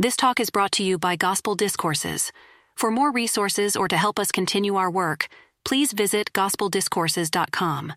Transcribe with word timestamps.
This 0.00 0.16
talk 0.16 0.40
is 0.40 0.48
brought 0.48 0.72
to 0.72 0.82
you 0.82 0.96
by 0.96 1.14
Gospel 1.16 1.54
Discourses. 1.54 2.32
For 2.74 2.90
more 2.90 3.12
resources 3.12 3.76
or 3.76 3.86
to 3.88 3.98
help 3.98 4.18
us 4.18 4.32
continue 4.32 4.76
our 4.76 4.90
work, 4.90 5.28
please 5.62 5.92
visit 5.92 6.32
gospeldiscourses.com. 6.32 7.92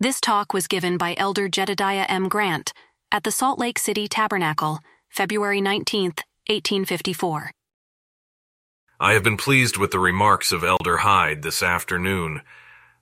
This 0.00 0.20
talk 0.20 0.52
was 0.52 0.66
given 0.66 0.98
by 0.98 1.14
Elder 1.16 1.48
Jedediah 1.48 2.06
M. 2.08 2.28
Grant 2.28 2.72
at 3.12 3.22
the 3.22 3.30
Salt 3.30 3.60
Lake 3.60 3.78
City 3.78 4.08
Tabernacle, 4.08 4.80
February 5.08 5.60
19, 5.60 6.14
1854. 6.48 7.52
I 8.98 9.12
have 9.12 9.22
been 9.22 9.36
pleased 9.36 9.76
with 9.76 9.92
the 9.92 10.00
remarks 10.00 10.50
of 10.50 10.64
Elder 10.64 10.96
Hyde 10.96 11.42
this 11.42 11.62
afternoon. 11.62 12.40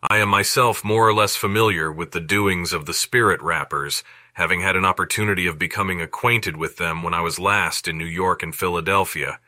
I 0.02 0.18
am 0.18 0.28
myself 0.28 0.84
more 0.84 1.08
or 1.08 1.14
less 1.14 1.34
familiar 1.34 1.90
with 1.90 2.10
the 2.10 2.20
doings 2.20 2.74
of 2.74 2.84
the 2.84 2.92
spirit 2.92 3.40
rappers, 3.40 4.04
having 4.36 4.60
had 4.60 4.76
an 4.76 4.84
opportunity 4.84 5.46
of 5.46 5.58
becoming 5.58 6.02
acquainted 6.02 6.58
with 6.58 6.76
them 6.76 7.02
when 7.02 7.14
I 7.14 7.22
was 7.22 7.38
last 7.38 7.88
in 7.88 7.96
New 7.96 8.04
York 8.04 8.42
and 8.42 8.54
Philadelphia, 8.54 9.40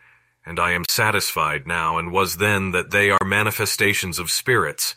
and 0.47 0.59
I 0.59 0.73
am 0.73 0.85
satisfied 0.89 1.67
now 1.67 1.99
and 1.99 2.11
was 2.11 2.39
then 2.39 2.71
that 2.71 2.91
they 2.91 3.11
are 3.11 3.19
manifestations 3.23 4.19
of 4.19 4.31
spirits, 4.31 4.95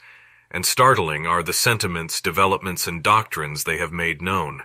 and 0.49 0.65
startling 0.65 1.27
are 1.27 1.43
the 1.43 1.51
sentiments, 1.51 2.21
developments, 2.21 2.87
and 2.87 3.03
doctrines 3.03 3.65
they 3.65 3.79
have 3.79 3.91
made 3.91 4.21
known. 4.21 4.63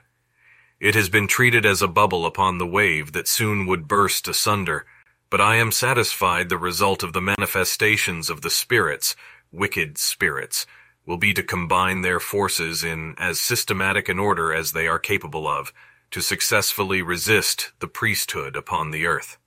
It 0.79 0.95
has 0.95 1.09
been 1.09 1.27
treated 1.27 1.67
as 1.67 1.83
a 1.83 1.89
bubble 1.89 2.25
upon 2.25 2.59
the 2.59 2.67
wave 2.67 3.11
that 3.11 3.27
soon 3.27 3.67
would 3.67 3.89
burst 3.89 4.29
asunder, 4.29 4.87
but 5.29 5.41
I 5.41 5.56
am 5.56 5.73
satisfied 5.73 6.48
the 6.48 6.56
result 6.56 7.03
of 7.03 7.12
the 7.12 7.20
manifestations 7.20 8.31
of 8.31 8.43
the 8.43 8.51
spirits, 8.51 9.17
wicked 9.51 9.98
spirits, 9.98 10.67
will 11.06 11.16
be 11.16 11.33
to 11.33 11.42
combine 11.42 12.02
their 12.02 12.20
forces 12.20 12.83
in 12.83 13.14
as 13.16 13.41
systematic 13.41 14.09
an 14.09 14.19
order 14.19 14.52
as 14.52 14.73
they 14.73 14.88
are 14.88 14.98
capable 14.98 15.47
of, 15.47 15.73
to 16.10 16.20
successfully 16.20 17.01
resist 17.01 17.73
the 17.78 17.88
priesthood 17.88 18.56
upon 18.56 18.91
the 18.91 19.06
earth. 19.06 19.38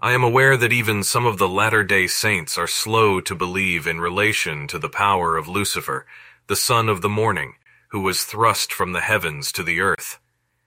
I 0.00 0.12
am 0.12 0.24
aware 0.24 0.56
that 0.56 0.72
even 0.72 1.02
some 1.02 1.26
of 1.26 1.38
the 1.38 1.48
latter-day 1.48 2.08
saints 2.08 2.58
are 2.58 2.66
slow 2.66 3.20
to 3.20 3.34
believe 3.34 3.86
in 3.86 4.00
relation 4.00 4.66
to 4.68 4.78
the 4.78 4.88
power 4.88 5.36
of 5.36 5.48
Lucifer, 5.48 6.06
the 6.48 6.56
son 6.56 6.88
of 6.88 7.02
the 7.02 7.08
morning, 7.08 7.54
who 7.90 8.00
was 8.00 8.24
thrust 8.24 8.72
from 8.72 8.92
the 8.92 9.00
heavens 9.00 9.52
to 9.52 9.62
the 9.62 9.80
earth. 9.80 10.18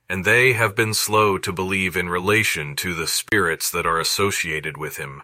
And 0.09 0.23
they 0.23 0.53
have 0.53 0.75
been 0.75 0.93
slow 0.93 1.37
to 1.39 1.51
believe 1.51 1.97
in 1.97 2.07
relation 2.07 2.75
to 2.77 2.93
the 2.93 3.07
spirits 3.07 3.69
that 3.71 3.85
are 3.85 3.99
associated 3.99 4.77
with 4.77 4.97
him, 4.97 5.21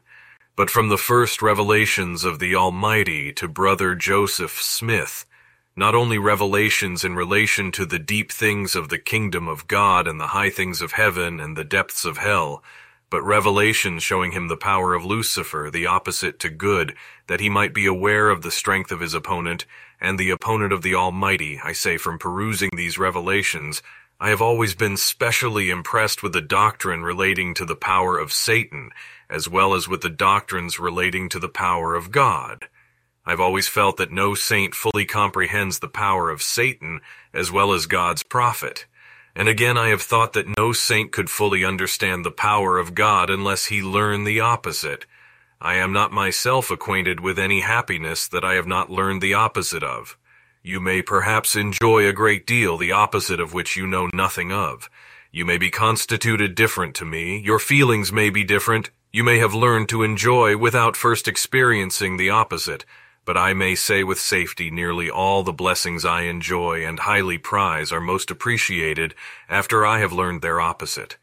but 0.62 0.70
from 0.70 0.90
the 0.90 0.95
first 0.95 1.42
revelations 1.42 2.23
of 2.23 2.38
the 2.38 2.54
Almighty 2.54 3.34
to 3.34 3.48
Brother 3.48 3.95
Joseph 3.95 4.62
Smith, 4.62 5.26
not 5.76 5.95
only 5.95 6.20
revelations 6.20 7.04
in 7.04 7.16
relation 7.16 7.72
to 7.72 7.84
the 7.84 7.98
deep 7.98 8.31
things 8.31 8.76
of 8.76 8.89
the 8.89 9.00
kingdom 9.00 9.48
of 9.48 9.67
God 9.67 10.08
and 10.08 10.20
the 10.20 10.28
high 10.38 10.52
things 10.52 10.80
of 10.80 10.92
heaven 10.92 11.39
and 11.39 11.58
the 11.58 11.64
depths 11.64 12.06
of 12.06 12.20
hell, 12.20 12.64
but 13.09 13.23
revelations 13.23 14.04
showing 14.04 14.34
him 14.34 14.50
the 14.50 14.56
power 14.56 14.94
of 14.94 15.04
Lucifer, 15.04 15.72
the 15.73 15.88
opposite 15.88 16.38
to 16.38 16.50
good, 16.52 16.94
that 17.26 17.39
he 17.39 17.50
might 17.50 17.73
be 17.73 17.88
aware 17.88 18.30
of 18.30 18.44
the 18.44 18.52
strength 18.52 18.92
of 18.92 19.00
his 19.00 19.16
opponent, 19.16 19.66
and 20.00 20.20
the 20.20 20.30
opponent 20.30 20.72
of 20.72 20.84
the 20.84 20.94
Almighty, 20.94 21.59
I 21.64 21.72
say 21.72 21.98
from 21.98 22.20
perusing 22.20 22.70
these 22.76 23.00
revelations, 23.00 23.82
I 24.20 24.30
have 24.30 24.44
always 24.44 24.76
been 24.76 24.98
specially 24.98 25.72
impressed 25.72 26.22
with 26.22 26.34
the 26.34 26.42
doctrine 26.42 27.02
relating 27.02 27.56
to 27.56 27.66
the 27.66 27.76
power 27.76 28.20
of 28.20 28.32
Satan, 28.32 28.92
as 29.32 29.50
well 29.50 29.74
as 29.74 29.88
with 29.88 30.02
the 30.02 30.10
doctrines 30.10 30.80
relating 30.80 31.30
to 31.30 31.40
the 31.40 31.50
power 31.50 31.96
of 31.96 32.12
God. 32.12 32.68
I've 33.26 33.40
always 33.40 33.68
felt 33.68 33.98
that 33.98 34.12
no 34.12 34.36
saint 34.36 34.76
fully 34.76 35.06
comprehends 35.06 35.80
the 35.80 35.88
power 35.88 36.30
of 36.30 36.42
Satan 36.42 37.02
as 37.34 37.52
well 37.52 37.72
as 37.72 37.86
God's 37.86 38.23
prophet. 38.23 38.86
And 39.36 39.48
again, 39.48 39.78
I 39.78 39.88
have 39.88 40.02
thought 40.02 40.34
that 40.34 40.58
no 40.58 40.73
saint 40.73 41.12
could 41.12 41.30
fully 41.30 41.64
understand 41.64 42.26
the 42.26 42.32
power 42.32 42.78
of 42.78 42.94
God 42.94 43.30
unless 43.30 43.66
he 43.66 43.82
learned 43.82 44.28
the 44.28 44.42
opposite. 44.42 45.06
I 45.62 45.76
am 45.76 45.94
not 45.94 46.12
myself 46.12 46.70
acquainted 46.70 47.20
with 47.20 47.40
any 47.40 47.61
happiness 47.61 48.28
that 48.28 48.44
I 48.44 48.55
have 48.55 48.67
not 48.67 48.89
learned 48.89 49.22
the 49.22 49.36
opposite 49.36 49.84
of. 49.84 50.17
You 50.64 50.80
may 50.80 51.02
perhaps 51.02 51.55
enjoy 51.55 52.08
a 52.08 52.14
great 52.14 52.45
deal 52.45 52.78
the 52.78 52.92
opposite 52.92 53.39
of 53.39 53.54
which 53.54 53.78
you 53.78 53.88
know 53.88 54.10
nothing 54.14 54.52
of. 54.52 54.89
You 55.32 55.45
may 55.45 55.58
be 55.58 55.70
constituted 55.70 56.55
different 56.55 56.95
to 56.95 57.05
me, 57.05 57.39
your 57.39 57.60
feelings 57.60 58.11
may 58.11 58.30
be 58.30 58.44
different, 58.44 58.89
you 59.14 59.26
may 59.26 59.39
have 59.39 59.54
learned 59.54 59.89
to 59.89 60.04
enjoy 60.04 60.55
without 60.55 60.95
first 60.95 61.27
experiencing 61.27 62.16
the 62.16 62.30
opposite, 62.30 62.86
but 63.26 63.36
I 63.36 63.54
may 63.54 63.76
say 63.76 64.05
with 64.05 64.20
safety 64.20 64.72
nearly 64.72 65.10
all 65.10 65.44
the 65.44 65.52
blessings 65.52 66.05
I 66.05 66.22
enjoy 66.22 66.86
and 66.86 66.98
highly 66.98 67.38
prize 67.38 67.92
are 67.92 67.99
most 67.99 68.32
appreciated 68.32 69.14
after 69.49 69.86
I 69.86 69.99
have 69.99 70.14
learned 70.14 70.42
their 70.42 70.61
opposite. 70.61 71.17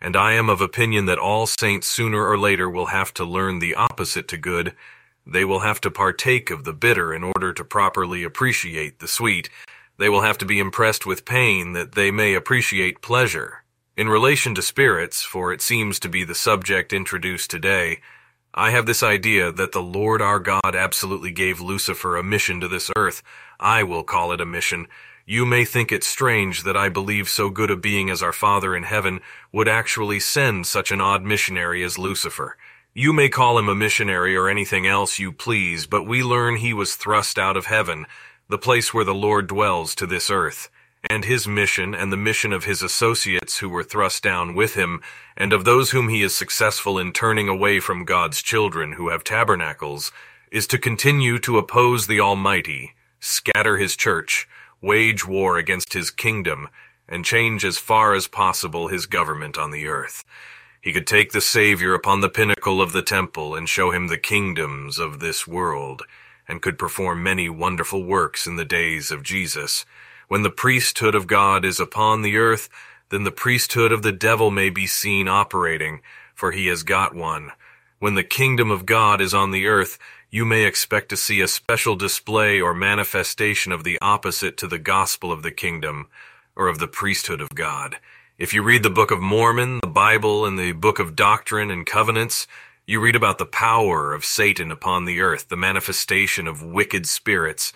And 0.00 0.16
I 0.16 0.32
am 0.32 0.48
of 0.48 0.62
opinion 0.62 1.04
that 1.06 1.18
all 1.18 1.46
saints 1.46 1.86
sooner 1.86 2.26
or 2.26 2.38
later 2.38 2.68
will 2.68 2.86
have 2.86 3.12
to 3.14 3.24
learn 3.24 3.58
the 3.58 3.74
opposite 3.74 4.26
to 4.28 4.38
good. 4.38 4.74
They 5.26 5.44
will 5.44 5.60
have 5.60 5.82
to 5.82 5.90
partake 5.90 6.50
of 6.50 6.64
the 6.64 6.72
bitter 6.72 7.12
in 7.12 7.22
order 7.22 7.52
to 7.52 7.64
properly 7.64 8.24
appreciate 8.24 9.00
the 9.00 9.08
sweet. 9.08 9.50
They 9.98 10.08
will 10.08 10.22
have 10.22 10.38
to 10.38 10.46
be 10.46 10.60
impressed 10.60 11.04
with 11.04 11.26
pain 11.26 11.74
that 11.74 11.92
they 11.92 12.10
may 12.10 12.34
appreciate 12.34 13.02
pleasure. 13.02 13.63
In 13.96 14.08
relation 14.08 14.56
to 14.56 14.62
spirits, 14.62 15.22
for 15.22 15.52
it 15.52 15.62
seems 15.62 16.00
to 16.00 16.08
be 16.08 16.24
the 16.24 16.34
subject 16.34 16.92
introduced 16.92 17.48
today, 17.48 18.00
I 18.52 18.70
have 18.70 18.86
this 18.86 19.04
idea 19.04 19.52
that 19.52 19.70
the 19.70 19.84
Lord 19.84 20.20
our 20.20 20.40
God 20.40 20.74
absolutely 20.74 21.30
gave 21.30 21.60
Lucifer 21.60 22.16
a 22.16 22.24
mission 22.24 22.60
to 22.60 22.66
this 22.66 22.90
earth. 22.96 23.22
I 23.60 23.84
will 23.84 24.02
call 24.02 24.32
it 24.32 24.40
a 24.40 24.46
mission. 24.46 24.88
You 25.26 25.46
may 25.46 25.64
think 25.64 25.92
it 25.92 26.02
strange 26.02 26.64
that 26.64 26.76
I 26.76 26.88
believe 26.88 27.28
so 27.28 27.50
good 27.50 27.70
a 27.70 27.76
being 27.76 28.10
as 28.10 28.20
our 28.20 28.32
Father 28.32 28.74
in 28.74 28.82
heaven 28.82 29.20
would 29.52 29.68
actually 29.68 30.18
send 30.18 30.66
such 30.66 30.90
an 30.90 31.00
odd 31.00 31.22
missionary 31.22 31.84
as 31.84 31.96
Lucifer. 31.96 32.56
You 32.94 33.12
may 33.12 33.28
call 33.28 33.58
him 33.58 33.68
a 33.68 33.76
missionary 33.76 34.34
or 34.34 34.48
anything 34.48 34.88
else 34.88 35.20
you 35.20 35.30
please, 35.30 35.86
but 35.86 36.04
we 36.04 36.20
learn 36.20 36.56
he 36.56 36.72
was 36.72 36.96
thrust 36.96 37.38
out 37.38 37.56
of 37.56 37.66
heaven, 37.66 38.06
the 38.48 38.58
place 38.58 38.92
where 38.92 39.04
the 39.04 39.14
Lord 39.14 39.46
dwells, 39.46 39.94
to 39.94 40.06
this 40.06 40.30
earth 40.30 40.68
and 41.10 41.24
his 41.24 41.46
mission 41.46 41.94
and 41.94 42.12
the 42.12 42.16
mission 42.16 42.52
of 42.52 42.64
his 42.64 42.82
associates 42.82 43.58
who 43.58 43.68
were 43.68 43.84
thrust 43.84 44.22
down 44.22 44.54
with 44.54 44.74
him, 44.74 45.00
and 45.36 45.52
of 45.52 45.64
those 45.64 45.90
whom 45.90 46.08
he 46.08 46.22
is 46.22 46.36
successful 46.36 46.98
in 46.98 47.12
turning 47.12 47.48
away 47.48 47.80
from 47.80 48.04
God's 48.04 48.42
children 48.42 48.92
who 48.92 49.08
have 49.08 49.24
tabernacles, 49.24 50.12
is 50.50 50.66
to 50.68 50.78
continue 50.78 51.38
to 51.40 51.58
oppose 51.58 52.06
the 52.06 52.20
Almighty, 52.20 52.94
scatter 53.20 53.76
his 53.76 53.96
church, 53.96 54.48
wage 54.80 55.26
war 55.26 55.58
against 55.58 55.94
his 55.94 56.10
kingdom, 56.10 56.68
and 57.08 57.24
change 57.24 57.64
as 57.64 57.78
far 57.78 58.14
as 58.14 58.28
possible 58.28 58.88
his 58.88 59.06
government 59.06 59.58
on 59.58 59.70
the 59.70 59.86
earth. 59.86 60.24
He 60.80 60.92
could 60.92 61.06
take 61.06 61.32
the 61.32 61.40
Savior 61.40 61.94
upon 61.94 62.20
the 62.20 62.28
pinnacle 62.28 62.82
of 62.82 62.92
the 62.92 63.02
temple 63.02 63.54
and 63.54 63.68
show 63.68 63.90
him 63.90 64.08
the 64.08 64.18
kingdoms 64.18 64.98
of 64.98 65.18
this 65.18 65.46
world, 65.46 66.02
and 66.46 66.60
could 66.60 66.78
perform 66.78 67.22
many 67.22 67.48
wonderful 67.48 68.04
works 68.04 68.46
in 68.46 68.56
the 68.56 68.64
days 68.66 69.10
of 69.10 69.22
Jesus, 69.22 69.86
when 70.28 70.42
the 70.42 70.50
priesthood 70.50 71.14
of 71.14 71.26
God 71.26 71.64
is 71.64 71.80
upon 71.80 72.22
the 72.22 72.36
earth, 72.36 72.68
then 73.10 73.24
the 73.24 73.30
priesthood 73.30 73.92
of 73.92 74.02
the 74.02 74.12
devil 74.12 74.50
may 74.50 74.70
be 74.70 74.86
seen 74.86 75.28
operating, 75.28 76.00
for 76.34 76.52
he 76.52 76.66
has 76.66 76.82
got 76.82 77.14
one. 77.14 77.52
When 77.98 78.14
the 78.14 78.24
kingdom 78.24 78.70
of 78.70 78.86
God 78.86 79.20
is 79.20 79.34
on 79.34 79.50
the 79.50 79.66
earth, 79.66 79.98
you 80.30 80.44
may 80.44 80.64
expect 80.64 81.08
to 81.10 81.16
see 81.16 81.40
a 81.40 81.48
special 81.48 81.94
display 81.94 82.60
or 82.60 82.74
manifestation 82.74 83.70
of 83.70 83.84
the 83.84 83.98
opposite 84.02 84.56
to 84.58 84.66
the 84.66 84.80
gospel 84.80 85.30
of 85.30 85.42
the 85.42 85.52
kingdom, 85.52 86.08
or 86.56 86.68
of 86.68 86.78
the 86.78 86.88
priesthood 86.88 87.40
of 87.40 87.50
God. 87.50 87.98
If 88.36 88.52
you 88.52 88.62
read 88.62 88.82
the 88.82 88.90
Book 88.90 89.12
of 89.12 89.20
Mormon, 89.20 89.78
the 89.80 89.86
Bible, 89.86 90.44
and 90.44 90.58
the 90.58 90.72
Book 90.72 90.98
of 90.98 91.14
Doctrine 91.14 91.70
and 91.70 91.86
Covenants, 91.86 92.48
you 92.84 93.00
read 93.00 93.14
about 93.14 93.38
the 93.38 93.46
power 93.46 94.12
of 94.12 94.24
Satan 94.24 94.72
upon 94.72 95.04
the 95.04 95.20
earth, 95.20 95.48
the 95.48 95.56
manifestation 95.56 96.48
of 96.48 96.62
wicked 96.62 97.06
spirits, 97.06 97.72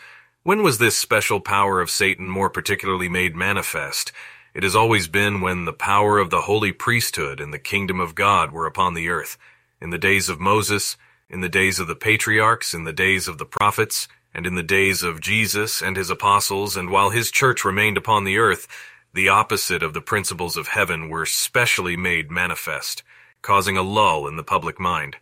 when 0.49 0.62
was 0.62 0.78
this 0.78 0.97
special 0.97 1.41
power 1.41 1.78
of 1.78 1.91
Satan 1.91 2.26
more 2.26 2.49
particularly 2.49 3.09
made 3.09 3.37
manifest? 3.37 4.12
It 4.54 4.62
has 4.62 4.75
always 4.75 5.06
been 5.06 5.43
when 5.43 5.66
the 5.66 5.75
power 5.75 6.19
of 6.19 6.31
the 6.31 6.40
holy 6.40 6.73
priesthood 6.73 7.38
and 7.38 7.52
the 7.52 7.58
kingdom 7.58 8.00
of 8.00 8.14
God 8.14 8.50
were 8.50 8.64
upon 8.64 8.94
the 8.94 9.11
earth. 9.11 9.37
In 9.81 9.90
the 9.90 9.99
days 9.99 10.31
of 10.31 10.40
Moses, 10.40 10.96
in 11.29 11.43
the 11.43 11.50
days 11.50 11.79
of 11.79 11.87
the 11.87 11.94
patriarchs, 11.94 12.73
in 12.73 12.85
the 12.85 12.94
days 12.94 13.29
of 13.29 13.37
the 13.37 13.44
prophets, 13.44 14.08
and 14.32 14.46
in 14.46 14.55
the 14.55 14.62
days 14.62 15.02
of 15.02 15.20
Jesus 15.20 15.82
and 15.82 15.96
his 15.96 16.08
apostles, 16.08 16.76
and 16.76 16.88
while 16.88 17.11
his 17.11 17.31
church 17.31 17.64
remained 17.64 17.99
upon 17.99 18.25
the 18.25 18.38
earth, 18.38 18.67
the 19.12 19.29
opposite 19.29 19.82
of 19.82 19.93
the 19.93 20.00
principles 20.00 20.56
of 20.56 20.69
heaven 20.69 21.08
were 21.11 21.26
specially 21.26 21.96
made 21.96 22.31
manifest, 22.31 23.02
causing 23.43 23.76
a 23.76 23.82
lull 23.82 24.26
in 24.26 24.37
the 24.37 24.43
public 24.43 24.81
mind. 24.81 25.17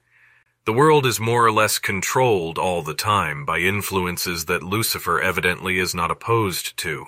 The 0.67 0.73
world 0.73 1.07
is 1.07 1.21
more 1.21 1.47
or 1.47 1.53
less 1.53 1.79
controlled 1.79 2.59
all 2.59 2.83
the 2.83 2.93
time 2.93 3.45
by 3.45 3.61
influences 3.61 4.47
that 4.47 4.65
Lucifer 4.65 5.21
evidently 5.21 5.79
is 5.79 5.95
not 5.95 6.11
opposed 6.11 6.77
to. 6.79 7.07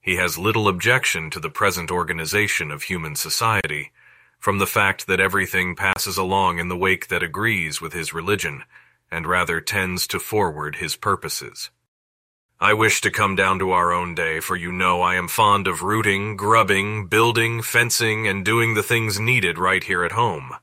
He 0.00 0.16
has 0.16 0.38
little 0.38 0.66
objection 0.66 1.28
to 1.32 1.38
the 1.38 1.50
present 1.50 1.90
organization 1.90 2.70
of 2.70 2.84
human 2.84 3.14
society, 3.14 3.92
from 4.38 4.56
the 4.56 4.66
fact 4.66 5.06
that 5.06 5.20
everything 5.20 5.76
passes 5.76 6.16
along 6.16 6.58
in 6.58 6.68
the 6.68 6.78
wake 6.78 7.08
that 7.08 7.22
agrees 7.22 7.78
with 7.78 7.92
his 7.92 8.14
religion, 8.14 8.64
and 9.10 9.26
rather 9.26 9.60
tends 9.60 10.06
to 10.06 10.18
forward 10.18 10.76
his 10.76 10.96
purposes. 10.96 11.68
I 12.58 12.72
wish 12.72 13.02
to 13.02 13.10
come 13.10 13.36
down 13.36 13.58
to 13.58 13.70
our 13.70 13.92
own 13.92 14.14
day, 14.14 14.40
for 14.40 14.56
you 14.56 14.72
know 14.72 15.02
I 15.02 15.16
am 15.16 15.28
fond 15.28 15.66
of 15.66 15.82
rooting, 15.82 16.38
grubbing, 16.38 17.06
building, 17.08 17.60
fencing, 17.60 18.26
and 18.26 18.46
doing 18.46 18.72
the 18.72 18.82
things 18.82 19.20
needed 19.20 19.58
right 19.58 19.84
here 19.84 20.04
at 20.04 20.12
home. 20.12 20.54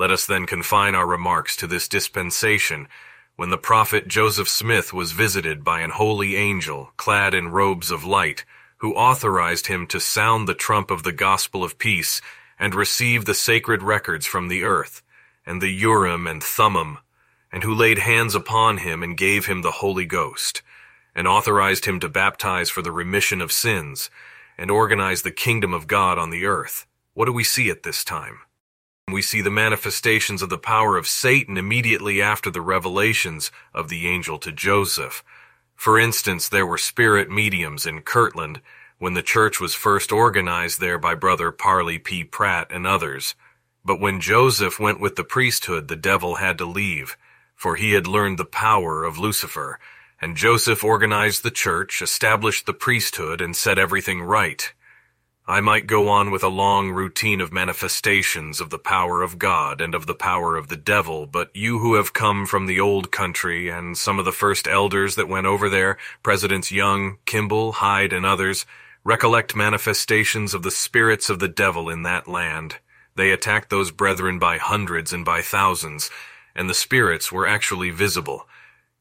Let 0.00 0.10
us 0.10 0.24
then 0.24 0.46
confine 0.46 0.94
our 0.94 1.06
remarks 1.06 1.54
to 1.56 1.66
this 1.66 1.86
dispensation, 1.86 2.88
when 3.36 3.50
the 3.50 3.58
prophet 3.58 4.08
Joseph 4.08 4.48
Smith 4.48 4.94
was 4.94 5.12
visited 5.12 5.62
by 5.62 5.82
an 5.82 5.90
holy 5.90 6.36
angel, 6.36 6.92
clad 6.96 7.34
in 7.34 7.48
robes 7.48 7.90
of 7.90 8.02
light, 8.02 8.46
who 8.78 8.94
authorized 8.94 9.66
him 9.66 9.86
to 9.88 10.00
sound 10.00 10.48
the 10.48 10.54
trump 10.54 10.90
of 10.90 11.02
the 11.02 11.12
gospel 11.12 11.62
of 11.62 11.76
peace 11.76 12.22
and 12.58 12.74
receive 12.74 13.26
the 13.26 13.34
sacred 13.34 13.82
records 13.82 14.24
from 14.24 14.48
the 14.48 14.64
earth, 14.64 15.02
and 15.44 15.60
the 15.60 15.68
Urim 15.68 16.26
and 16.26 16.42
Thummim, 16.42 16.96
and 17.52 17.62
who 17.62 17.74
laid 17.74 17.98
hands 17.98 18.34
upon 18.34 18.78
him 18.78 19.02
and 19.02 19.18
gave 19.18 19.44
him 19.44 19.60
the 19.60 19.82
Holy 19.82 20.06
Ghost 20.06 20.62
and 21.14 21.28
authorized 21.28 21.84
him 21.84 22.00
to 22.00 22.08
baptize 22.08 22.70
for 22.70 22.80
the 22.80 22.90
remission 22.90 23.42
of 23.42 23.52
sins, 23.52 24.08
and 24.56 24.70
organize 24.70 25.20
the 25.20 25.30
kingdom 25.30 25.74
of 25.74 25.86
God 25.86 26.16
on 26.16 26.30
the 26.30 26.46
earth. 26.46 26.86
What 27.12 27.26
do 27.26 27.32
we 27.34 27.44
see 27.44 27.68
at 27.68 27.82
this 27.82 28.02
time? 28.02 28.38
We 29.12 29.22
see 29.22 29.40
the 29.40 29.50
manifestations 29.50 30.42
of 30.42 30.50
the 30.50 30.58
power 30.58 30.96
of 30.96 31.06
Satan 31.06 31.56
immediately 31.56 32.22
after 32.22 32.50
the 32.50 32.60
revelations 32.60 33.50
of 33.74 33.88
the 33.88 34.06
angel 34.06 34.38
to 34.38 34.52
Joseph. 34.52 35.24
For 35.74 35.98
instance, 35.98 36.48
there 36.48 36.66
were 36.66 36.78
spirit 36.78 37.30
mediums 37.30 37.86
in 37.86 38.02
Kirtland 38.02 38.60
when 38.98 39.14
the 39.14 39.22
church 39.22 39.60
was 39.60 39.74
first 39.74 40.12
organized 40.12 40.80
there 40.80 40.98
by 40.98 41.14
Brother 41.14 41.50
Parley 41.50 41.98
P. 41.98 42.22
Pratt 42.22 42.70
and 42.70 42.86
others. 42.86 43.34
But 43.84 43.98
when 43.98 44.20
Joseph 44.20 44.78
went 44.78 45.00
with 45.00 45.16
the 45.16 45.24
priesthood, 45.24 45.88
the 45.88 45.96
devil 45.96 46.34
had 46.34 46.58
to 46.58 46.66
leave, 46.66 47.16
for 47.54 47.76
he 47.76 47.92
had 47.92 48.06
learned 48.06 48.38
the 48.38 48.44
power 48.44 49.04
of 49.04 49.18
Lucifer, 49.18 49.78
and 50.20 50.36
Joseph 50.36 50.84
organized 50.84 51.42
the 51.42 51.50
church, 51.50 52.02
established 52.02 52.66
the 52.66 52.74
priesthood, 52.74 53.40
and 53.40 53.56
set 53.56 53.78
everything 53.78 54.20
right. 54.20 54.72
I 55.46 55.60
might 55.60 55.86
go 55.86 56.08
on 56.08 56.30
with 56.30 56.44
a 56.44 56.48
long 56.48 56.90
routine 56.90 57.40
of 57.40 57.52
manifestations 57.52 58.60
of 58.60 58.70
the 58.70 58.78
power 58.78 59.22
of 59.22 59.38
God 59.38 59.80
and 59.80 59.94
of 59.94 60.06
the 60.06 60.14
power 60.14 60.56
of 60.56 60.68
the 60.68 60.76
devil, 60.76 61.26
but 61.26 61.50
you 61.54 61.80
who 61.80 61.94
have 61.94 62.12
come 62.12 62.46
from 62.46 62.66
the 62.66 62.78
old 62.78 63.10
country 63.10 63.68
and 63.68 63.98
some 63.98 64.18
of 64.18 64.24
the 64.24 64.32
first 64.32 64.68
elders 64.68 65.16
that 65.16 65.28
went 65.28 65.46
over 65.46 65.68
there, 65.68 65.98
Presidents 66.22 66.70
Young, 66.70 67.18
Kimball, 67.24 67.72
Hyde, 67.72 68.12
and 68.12 68.24
others, 68.24 68.64
recollect 69.02 69.56
manifestations 69.56 70.54
of 70.54 70.62
the 70.62 70.70
spirits 70.70 71.28
of 71.30 71.38
the 71.38 71.48
devil 71.48 71.88
in 71.88 72.02
that 72.02 72.28
land. 72.28 72.76
They 73.16 73.32
attacked 73.32 73.70
those 73.70 73.90
brethren 73.90 74.38
by 74.38 74.58
hundreds 74.58 75.12
and 75.12 75.24
by 75.24 75.42
thousands, 75.42 76.10
and 76.54 76.70
the 76.70 76.74
spirits 76.74 77.32
were 77.32 77.46
actually 77.46 77.90
visible. 77.90 78.46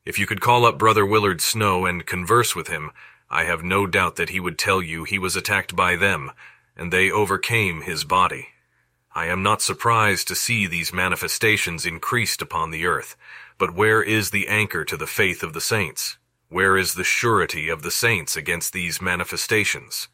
If 0.05 0.17
you 0.17 0.25
could 0.25 0.41
call 0.41 0.65
up 0.65 0.79
Brother 0.79 1.05
Willard 1.05 1.41
Snow 1.41 1.85
and 1.85 2.05
converse 2.05 2.55
with 2.55 2.69
him, 2.69 2.91
I 3.29 3.43
have 3.43 3.63
no 3.63 3.85
doubt 3.85 4.15
that 4.15 4.29
he 4.29 4.39
would 4.39 4.57
tell 4.57 4.81
you 4.81 5.03
he 5.03 5.19
was 5.19 5.35
attacked 5.35 5.75
by 5.75 5.95
them, 5.95 6.31
and 6.75 6.91
they 6.91 7.11
overcame 7.11 7.81
his 7.81 8.03
body. 8.03 8.49
I 9.13 9.25
am 9.27 9.43
not 9.43 9.61
surprised 9.61 10.27
to 10.27 10.35
see 10.35 10.65
these 10.65 10.93
manifestations 10.93 11.85
increased 11.85 12.41
upon 12.41 12.71
the 12.71 12.85
earth, 12.85 13.15
but 13.57 13.75
where 13.75 14.01
is 14.01 14.31
the 14.31 14.47
anchor 14.47 14.85
to 14.85 14.97
the 14.97 15.07
faith 15.07 15.43
of 15.43 15.53
the 15.53 15.61
saints? 15.61 16.17
Where 16.47 16.77
is 16.77 16.95
the 16.95 17.03
surety 17.03 17.69
of 17.69 17.83
the 17.83 17.91
saints 17.91 18.35
against 18.35 18.73
these 18.73 19.01
manifestations? 19.01 20.07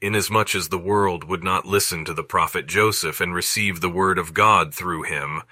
Inasmuch 0.00 0.54
as 0.54 0.68
the 0.68 0.78
world 0.78 1.24
would 1.24 1.42
not 1.42 1.66
listen 1.66 2.04
to 2.04 2.14
the 2.14 2.22
prophet 2.22 2.68
Joseph 2.68 3.20
and 3.20 3.34
receive 3.34 3.80
the 3.80 3.90
word 3.90 4.18
of 4.18 4.34
God 4.34 4.72
through 4.72 5.02
him, 5.02 5.42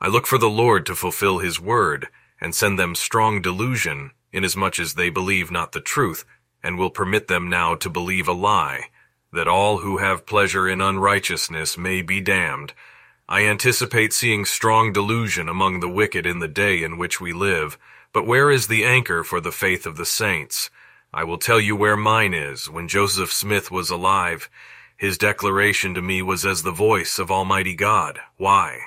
I 0.00 0.08
look 0.08 0.26
for 0.26 0.38
the 0.38 0.48
Lord 0.48 0.86
to 0.86 0.94
fulfill 0.94 1.38
his 1.38 1.60
word, 1.60 2.08
and 2.40 2.54
send 2.54 2.78
them 2.78 2.94
strong 2.94 3.42
delusion, 3.42 4.12
inasmuch 4.32 4.78
as 4.78 4.94
they 4.94 5.10
believe 5.10 5.50
not 5.50 5.72
the 5.72 5.80
truth, 5.80 6.24
and 6.62 6.78
will 6.78 6.90
permit 6.90 7.28
them 7.28 7.48
now 7.48 7.74
to 7.74 7.90
believe 7.90 8.28
a 8.28 8.32
lie, 8.32 8.86
that 9.32 9.48
all 9.48 9.78
who 9.78 9.98
have 9.98 10.26
pleasure 10.26 10.68
in 10.68 10.80
unrighteousness 10.80 11.78
may 11.78 12.02
be 12.02 12.20
damned. 12.20 12.72
I 13.28 13.44
anticipate 13.44 14.12
seeing 14.12 14.44
strong 14.44 14.92
delusion 14.92 15.48
among 15.48 15.80
the 15.80 15.88
wicked 15.88 16.26
in 16.26 16.40
the 16.40 16.48
day 16.48 16.82
in 16.82 16.98
which 16.98 17.20
we 17.20 17.32
live, 17.32 17.78
but 18.12 18.26
where 18.26 18.50
is 18.50 18.66
the 18.66 18.84
anchor 18.84 19.22
for 19.22 19.40
the 19.40 19.52
faith 19.52 19.86
of 19.86 19.96
the 19.96 20.06
saints? 20.06 20.68
I 21.12 21.24
will 21.24 21.38
tell 21.38 21.60
you 21.60 21.76
where 21.76 21.96
mine 21.96 22.34
is. 22.34 22.68
When 22.68 22.88
Joseph 22.88 23.32
Smith 23.32 23.70
was 23.70 23.90
alive, 23.90 24.50
his 24.96 25.16
declaration 25.16 25.94
to 25.94 26.02
me 26.02 26.22
was 26.22 26.44
as 26.44 26.62
the 26.62 26.72
voice 26.72 27.18
of 27.18 27.30
Almighty 27.30 27.74
God. 27.74 28.20
Why? 28.36 28.78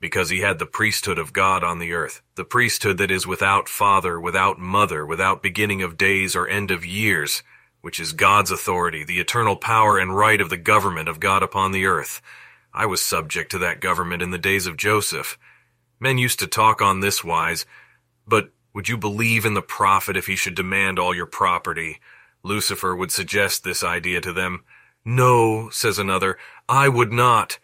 Because 0.00 0.30
he 0.30 0.40
had 0.40 0.58
the 0.58 0.66
priesthood 0.66 1.18
of 1.18 1.32
God 1.32 1.64
on 1.64 1.78
the 1.78 1.92
earth, 1.92 2.22
the 2.36 2.44
priesthood 2.44 2.98
that 2.98 3.10
is 3.10 3.26
without 3.26 3.68
father, 3.68 4.20
without 4.20 4.58
mother, 4.58 5.04
without 5.04 5.42
beginning 5.42 5.82
of 5.82 5.96
days 5.96 6.36
or 6.36 6.46
end 6.46 6.70
of 6.70 6.86
years, 6.86 7.42
which 7.80 7.98
is 7.98 8.12
God's 8.12 8.50
authority, 8.50 9.04
the 9.04 9.20
eternal 9.20 9.56
power 9.56 9.98
and 9.98 10.16
right 10.16 10.40
of 10.40 10.50
the 10.50 10.56
government 10.56 11.08
of 11.08 11.20
God 11.20 11.42
upon 11.42 11.72
the 11.72 11.86
earth. 11.86 12.20
I 12.72 12.86
was 12.86 13.02
subject 13.02 13.50
to 13.52 13.58
that 13.58 13.80
government 13.80 14.22
in 14.22 14.30
the 14.30 14.38
days 14.38 14.66
of 14.66 14.76
Joseph. 14.76 15.38
Men 15.98 16.18
used 16.18 16.38
to 16.40 16.46
talk 16.46 16.80
on 16.80 17.00
this 17.00 17.24
wise, 17.24 17.66
but 18.26 18.50
would 18.72 18.88
you 18.88 18.96
believe 18.96 19.44
in 19.44 19.54
the 19.54 19.62
prophet 19.62 20.16
if 20.16 20.26
he 20.26 20.36
should 20.36 20.54
demand 20.54 20.98
all 20.98 21.14
your 21.14 21.26
property? 21.26 21.98
Lucifer 22.44 22.94
would 22.94 23.10
suggest 23.10 23.64
this 23.64 23.82
idea 23.82 24.20
to 24.20 24.32
them. 24.32 24.62
No, 25.04 25.70
says 25.70 25.98
another, 25.98 26.38
I 26.68 26.88
would 26.88 27.12
not. 27.12 27.58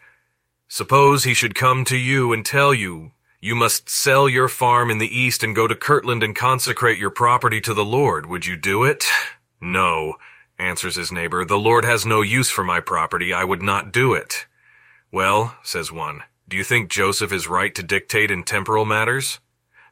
Suppose 0.67 1.23
he 1.23 1.33
should 1.33 1.55
come 1.55 1.85
to 1.85 1.97
you 1.97 2.33
and 2.33 2.45
tell 2.45 2.73
you, 2.73 3.11
you 3.39 3.55
must 3.55 3.89
sell 3.89 4.27
your 4.27 4.47
farm 4.47 4.89
in 4.89 4.97
the 4.97 5.15
east 5.15 5.43
and 5.43 5.55
go 5.55 5.67
to 5.67 5.75
Kirtland 5.75 6.23
and 6.23 6.35
consecrate 6.35 6.97
your 6.97 7.11
property 7.11 7.61
to 7.61 7.73
the 7.73 7.85
Lord. 7.85 8.25
Would 8.25 8.45
you 8.47 8.55
do 8.55 8.83
it? 8.83 9.05
No, 9.61 10.15
answers 10.57 10.95
his 10.95 11.11
neighbor. 11.11 11.45
The 11.45 11.57
Lord 11.57 11.85
has 11.85 12.05
no 12.05 12.21
use 12.21 12.49
for 12.49 12.63
my 12.63 12.79
property. 12.79 13.31
I 13.33 13.43
would 13.43 13.61
not 13.61 13.91
do 13.91 14.13
it. 14.13 14.47
Well, 15.11 15.55
says 15.63 15.91
one, 15.91 16.23
do 16.47 16.57
you 16.57 16.63
think 16.63 16.89
Joseph 16.89 17.31
is 17.31 17.47
right 17.47 17.73
to 17.75 17.83
dictate 17.83 18.31
in 18.31 18.43
temporal 18.43 18.85
matters? 18.85 19.39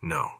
No. 0.01 0.31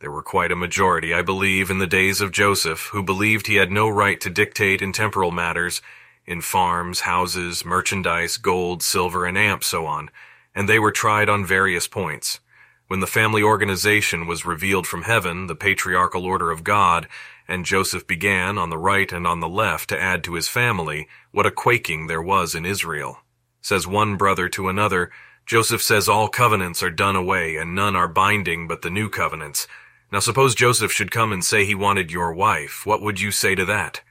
There 0.00 0.10
were 0.10 0.22
quite 0.22 0.52
a 0.52 0.56
majority, 0.56 1.14
I 1.14 1.22
believe, 1.22 1.70
in 1.70 1.78
the 1.78 1.86
days 1.86 2.20
of 2.20 2.30
Joseph, 2.30 2.90
who 2.92 3.02
believed 3.02 3.46
he 3.46 3.56
had 3.56 3.72
no 3.72 3.88
right 3.88 4.20
to 4.20 4.28
dictate 4.28 4.82
in 4.82 4.92
temporal 4.92 5.30
matters, 5.30 5.80
in 6.26 6.40
farms, 6.40 7.00
houses, 7.00 7.64
merchandise, 7.64 8.36
gold, 8.36 8.82
silver, 8.82 9.24
and 9.24 9.38
amp, 9.38 9.62
so 9.62 9.86
on, 9.86 10.10
and 10.54 10.68
they 10.68 10.78
were 10.78 10.92
tried 10.92 11.28
on 11.28 11.44
various 11.44 11.86
points. 11.86 12.40
When 12.88 13.00
the 13.00 13.06
family 13.06 13.42
organization 13.42 14.26
was 14.26 14.46
revealed 14.46 14.86
from 14.86 15.02
heaven, 15.02 15.46
the 15.46 15.56
patriarchal 15.56 16.24
order 16.24 16.50
of 16.50 16.64
God, 16.64 17.08
and 17.48 17.64
Joseph 17.64 18.06
began 18.06 18.58
on 18.58 18.70
the 18.70 18.78
right 18.78 19.10
and 19.12 19.26
on 19.26 19.40
the 19.40 19.48
left 19.48 19.88
to 19.88 20.00
add 20.00 20.24
to 20.24 20.34
his 20.34 20.48
family, 20.48 21.08
what 21.32 21.46
a 21.46 21.50
quaking 21.50 22.06
there 22.06 22.22
was 22.22 22.54
in 22.54 22.64
Israel. 22.64 23.18
Says 23.60 23.86
one 23.86 24.16
brother 24.16 24.48
to 24.50 24.68
another, 24.68 25.10
Joseph 25.46 25.82
says 25.82 26.08
all 26.08 26.28
covenants 26.28 26.82
are 26.82 26.90
done 26.90 27.16
away 27.16 27.56
and 27.56 27.74
none 27.74 27.94
are 27.94 28.08
binding 28.08 28.66
but 28.66 28.82
the 28.82 28.90
new 28.90 29.08
covenants. 29.08 29.68
Now 30.12 30.20
suppose 30.20 30.54
Joseph 30.54 30.92
should 30.92 31.10
come 31.10 31.32
and 31.32 31.44
say 31.44 31.64
he 31.64 31.74
wanted 31.74 32.10
your 32.10 32.32
wife, 32.32 32.86
what 32.86 33.02
would 33.02 33.20
you 33.20 33.30
say 33.30 33.54
to 33.54 33.64
that? 33.64 34.02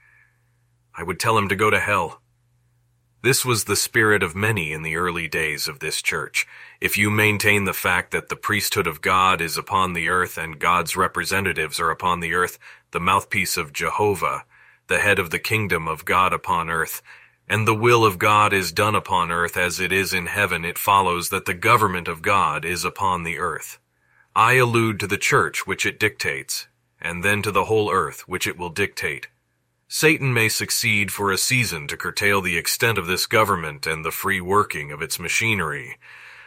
I 0.96 1.02
would 1.02 1.20
tell 1.20 1.36
him 1.36 1.48
to 1.48 1.56
go 1.56 1.68
to 1.68 1.78
hell. 1.78 2.22
This 3.22 3.44
was 3.44 3.64
the 3.64 3.76
spirit 3.76 4.22
of 4.22 4.36
many 4.36 4.72
in 4.72 4.82
the 4.82 4.96
early 4.96 5.26
days 5.26 5.68
of 5.68 5.80
this 5.80 6.00
church. 6.00 6.46
If 6.80 6.96
you 6.96 7.10
maintain 7.10 7.64
the 7.64 7.72
fact 7.72 8.12
that 8.12 8.28
the 8.28 8.36
priesthood 8.36 8.86
of 8.86 9.02
God 9.02 9.40
is 9.40 9.56
upon 9.58 9.92
the 9.92 10.08
earth 10.08 10.38
and 10.38 10.60
God's 10.60 10.96
representatives 10.96 11.80
are 11.80 11.90
upon 11.90 12.20
the 12.20 12.34
earth, 12.34 12.58
the 12.92 13.00
mouthpiece 13.00 13.56
of 13.56 13.72
Jehovah, 13.72 14.44
the 14.86 15.00
head 15.00 15.18
of 15.18 15.30
the 15.30 15.38
kingdom 15.38 15.88
of 15.88 16.04
God 16.04 16.32
upon 16.32 16.70
earth, 16.70 17.02
and 17.48 17.66
the 17.66 17.74
will 17.74 18.04
of 18.04 18.18
God 18.18 18.52
is 18.52 18.72
done 18.72 18.94
upon 18.94 19.30
earth 19.30 19.56
as 19.56 19.80
it 19.80 19.92
is 19.92 20.14
in 20.14 20.26
heaven, 20.26 20.64
it 20.64 20.78
follows 20.78 21.28
that 21.30 21.46
the 21.46 21.54
government 21.54 22.08
of 22.08 22.22
God 22.22 22.64
is 22.64 22.84
upon 22.84 23.22
the 23.22 23.38
earth. 23.38 23.78
I 24.34 24.54
allude 24.54 25.00
to 25.00 25.06
the 25.06 25.18
church 25.18 25.66
which 25.66 25.84
it 25.84 25.98
dictates, 25.98 26.68
and 27.00 27.24
then 27.24 27.42
to 27.42 27.50
the 27.50 27.64
whole 27.64 27.90
earth 27.90 28.28
which 28.28 28.46
it 28.46 28.58
will 28.58 28.70
dictate. 28.70 29.28
Satan 29.88 30.34
may 30.34 30.48
succeed 30.48 31.12
for 31.12 31.30
a 31.30 31.38
season 31.38 31.86
to 31.86 31.96
curtail 31.96 32.40
the 32.40 32.58
extent 32.58 32.98
of 32.98 33.06
this 33.06 33.24
government 33.24 33.86
and 33.86 34.04
the 34.04 34.10
free 34.10 34.40
working 34.40 34.90
of 34.90 35.00
its 35.00 35.20
machinery. 35.20 35.96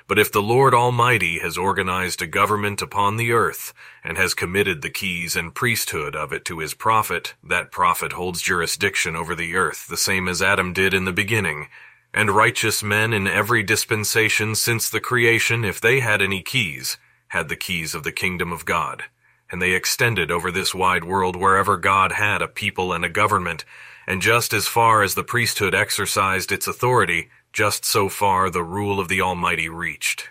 But 0.08 0.20
if 0.20 0.30
the 0.30 0.42
Lord 0.42 0.74
Almighty 0.74 1.40
has 1.40 1.58
organized 1.58 2.22
a 2.22 2.28
government 2.28 2.82
upon 2.82 3.16
the 3.16 3.32
earth, 3.32 3.74
and 4.04 4.18
has 4.18 4.34
committed 4.34 4.82
the 4.82 4.90
keys 4.90 5.38
and 5.38 5.56
priesthood 5.56 6.18
of 6.18 6.34
it 6.34 6.44
to 6.46 6.60
his 6.60 6.74
prophet, 6.74 7.36
that 7.42 7.72
prophet 7.72 8.12
holds 8.12 8.42
jurisdiction 8.42 9.16
over 9.16 9.36
the 9.36 9.56
earth, 9.56 9.88
the 9.88 9.96
same 9.98 10.28
as 10.28 10.42
Adam 10.42 10.74
did 10.74 10.94
in 10.94 11.06
the 11.06 11.14
beginning. 11.14 11.70
And 12.14 12.32
righteous 12.32 12.84
men 12.84 13.14
in 13.14 13.26
every 13.26 13.64
dispensation 13.64 14.54
since 14.56 14.90
the 14.90 15.00
creation, 15.00 15.64
if 15.64 15.80
they 15.80 16.02
had 16.02 16.22
any 16.22 16.42
keys, 16.42 16.98
had 17.30 17.48
the 17.48 17.56
keys 17.56 17.96
of 17.96 18.04
the 18.04 18.12
kingdom 18.12 18.52
of 18.52 18.66
God 18.66 19.06
and 19.52 19.62
they 19.62 19.72
extended 19.72 20.32
over 20.32 20.52
this 20.52 20.76
wide 20.76 21.04
world 21.04 21.36
wherever 21.36 21.78
God 21.78 22.14
had 22.14 22.42
a 22.42 22.48
people 22.48 22.94
and 22.94 23.04
a 23.04 23.10
government, 23.10 23.66
and 24.06 24.22
just 24.22 24.54
as 24.54 24.68
far 24.68 25.04
as 25.04 25.16
the 25.16 25.24
priesthood 25.24 25.76
exercised 25.76 26.52
its 26.52 26.68
authority, 26.68 27.30
just 27.54 27.86
so 27.86 28.10
far 28.10 28.50
the 28.50 28.64
rule 28.64 29.00
of 29.00 29.08
the 29.08 29.22
Almighty 29.22 29.70
reached. 29.70 30.30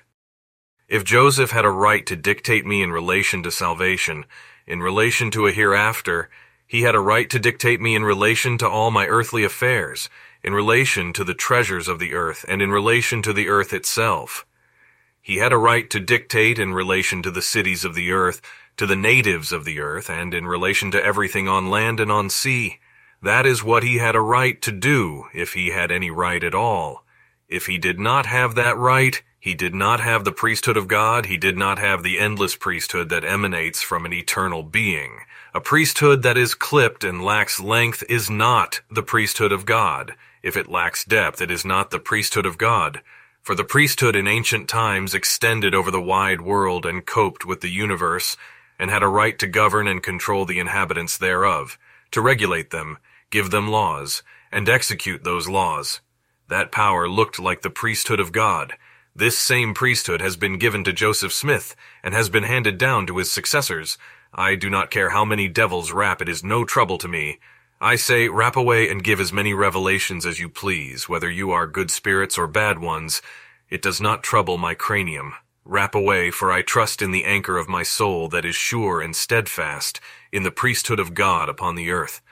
If 0.88 1.04
Joseph 1.04 1.50
had 1.50 1.64
a 1.64 1.70
right 1.70 2.06
to 2.06 2.16
dictate 2.16 2.64
me 2.64 2.82
in 2.82 2.90
relation 2.90 3.42
to 3.42 3.50
salvation, 3.50 4.24
in 4.66 4.80
relation 4.80 5.30
to 5.32 5.46
a 5.46 5.52
hereafter, 5.52 6.30
he 6.66 6.82
had 6.82 6.94
a 6.94 7.00
right 7.00 7.28
to 7.30 7.38
dictate 7.38 7.80
me 7.80 7.94
in 7.94 8.04
relation 8.04 8.58
to 8.58 8.68
all 8.68 8.90
my 8.90 9.06
earthly 9.06 9.44
affairs, 9.44 10.08
in 10.42 10.54
relation 10.54 11.12
to 11.12 11.24
the 11.24 11.34
treasures 11.34 11.88
of 11.88 11.98
the 11.98 12.14
earth, 12.14 12.44
and 12.48 12.62
in 12.62 12.70
relation 12.70 13.22
to 13.22 13.32
the 13.32 13.48
earth 13.48 13.72
itself. 13.72 14.46
He 15.20 15.36
had 15.36 15.52
a 15.52 15.58
right 15.58 15.90
to 15.90 16.00
dictate 16.00 16.58
in 16.58 16.72
relation 16.72 17.22
to 17.22 17.30
the 17.30 17.42
cities 17.42 17.84
of 17.84 17.94
the 17.94 18.12
earth, 18.12 18.40
to 18.78 18.86
the 18.86 18.96
natives 18.96 19.52
of 19.52 19.64
the 19.64 19.80
earth, 19.80 20.08
and 20.08 20.32
in 20.32 20.46
relation 20.46 20.90
to 20.92 21.04
everything 21.04 21.48
on 21.48 21.68
land 21.68 22.00
and 22.00 22.10
on 22.10 22.30
sea. 22.30 22.78
That 23.20 23.44
is 23.44 23.62
what 23.64 23.82
he 23.82 23.98
had 23.98 24.14
a 24.14 24.20
right 24.20 24.60
to 24.62 24.72
do, 24.72 25.24
if 25.34 25.52
he 25.52 25.70
had 25.70 25.90
any 25.90 26.10
right 26.10 26.42
at 26.42 26.54
all. 26.54 27.04
If 27.48 27.66
he 27.66 27.76
did 27.78 27.98
not 27.98 28.26
have 28.26 28.54
that 28.54 28.76
right, 28.76 29.22
he 29.40 29.54
did 29.54 29.74
not 29.74 30.00
have 30.00 30.24
the 30.24 30.32
priesthood 30.32 30.76
of 30.76 30.88
God, 30.88 31.26
he 31.26 31.36
did 31.36 31.56
not 31.56 31.78
have 31.78 32.02
the 32.02 32.18
endless 32.18 32.56
priesthood 32.56 33.08
that 33.08 33.24
emanates 33.24 33.82
from 33.82 34.04
an 34.04 34.12
eternal 34.12 34.62
being. 34.62 35.20
A 35.54 35.60
priesthood 35.60 36.22
that 36.22 36.36
is 36.36 36.54
clipped 36.54 37.02
and 37.02 37.24
lacks 37.24 37.58
length 37.58 38.04
is 38.08 38.28
not 38.28 38.80
the 38.90 39.02
priesthood 39.02 39.50
of 39.50 39.64
God. 39.64 40.14
If 40.42 40.56
it 40.56 40.68
lacks 40.68 41.04
depth, 41.04 41.40
it 41.40 41.50
is 41.50 41.64
not 41.64 41.90
the 41.90 41.98
priesthood 41.98 42.46
of 42.46 42.58
God. 42.58 43.00
For 43.42 43.54
the 43.54 43.64
priesthood 43.64 44.14
in 44.14 44.28
ancient 44.28 44.68
times 44.68 45.14
extended 45.14 45.74
over 45.74 45.90
the 45.90 46.02
wide 46.02 46.42
world 46.42 46.84
and 46.84 47.06
coped 47.06 47.46
with 47.46 47.60
the 47.60 47.70
universe, 47.70 48.36
and 48.78 48.90
had 48.90 49.02
a 49.02 49.08
right 49.08 49.38
to 49.38 49.46
govern 49.46 49.88
and 49.88 50.02
control 50.02 50.44
the 50.44 50.58
inhabitants 50.58 51.18
thereof, 51.18 51.78
to 52.10 52.20
regulate 52.20 52.70
them, 52.70 52.98
give 53.30 53.50
them 53.50 53.68
laws, 53.68 54.22
and 54.52 54.68
execute 54.68 55.24
those 55.24 55.48
laws. 55.48 56.00
That 56.48 56.72
power 56.72 57.08
looked 57.08 57.38
like 57.38 57.62
the 57.62 57.70
priesthood 57.70 58.20
of 58.20 58.32
God. 58.32 58.74
This 59.14 59.38
same 59.38 59.74
priesthood 59.74 60.20
has 60.20 60.36
been 60.36 60.58
given 60.58 60.84
to 60.84 60.92
Joseph 60.92 61.32
Smith, 61.32 61.74
and 62.02 62.14
has 62.14 62.28
been 62.28 62.44
handed 62.44 62.78
down 62.78 63.06
to 63.06 63.18
his 63.18 63.30
successors. 63.30 63.98
I 64.32 64.54
do 64.54 64.70
not 64.70 64.90
care 64.90 65.10
how 65.10 65.24
many 65.24 65.48
devils 65.48 65.92
rap, 65.92 66.22
it 66.22 66.28
is 66.28 66.44
no 66.44 66.64
trouble 66.64 66.98
to 66.98 67.08
me. 67.08 67.38
I 67.80 67.96
say, 67.96 68.28
rap 68.28 68.56
away 68.56 68.88
and 68.90 69.04
give 69.04 69.20
as 69.20 69.32
many 69.32 69.54
revelations 69.54 70.26
as 70.26 70.40
you 70.40 70.48
please, 70.48 71.08
whether 71.08 71.30
you 71.30 71.50
are 71.50 71.66
good 71.66 71.90
spirits 71.90 72.36
or 72.36 72.46
bad 72.46 72.78
ones. 72.78 73.22
It 73.70 73.82
does 73.82 74.00
not 74.00 74.22
trouble 74.22 74.58
my 74.58 74.74
cranium. 74.74 75.34
Rap 75.70 75.94
away, 75.94 76.30
for 76.30 76.50
I 76.50 76.62
trust 76.62 77.02
in 77.02 77.10
the 77.10 77.26
anchor 77.26 77.58
of 77.58 77.68
my 77.68 77.82
soul 77.82 78.30
that 78.30 78.46
is 78.46 78.54
sure 78.54 79.02
and 79.02 79.14
steadfast, 79.14 80.00
in 80.32 80.42
the 80.42 80.50
priesthood 80.50 80.98
of 80.98 81.12
God 81.12 81.50
upon 81.50 81.74
the 81.74 81.90
earth. 81.90 82.22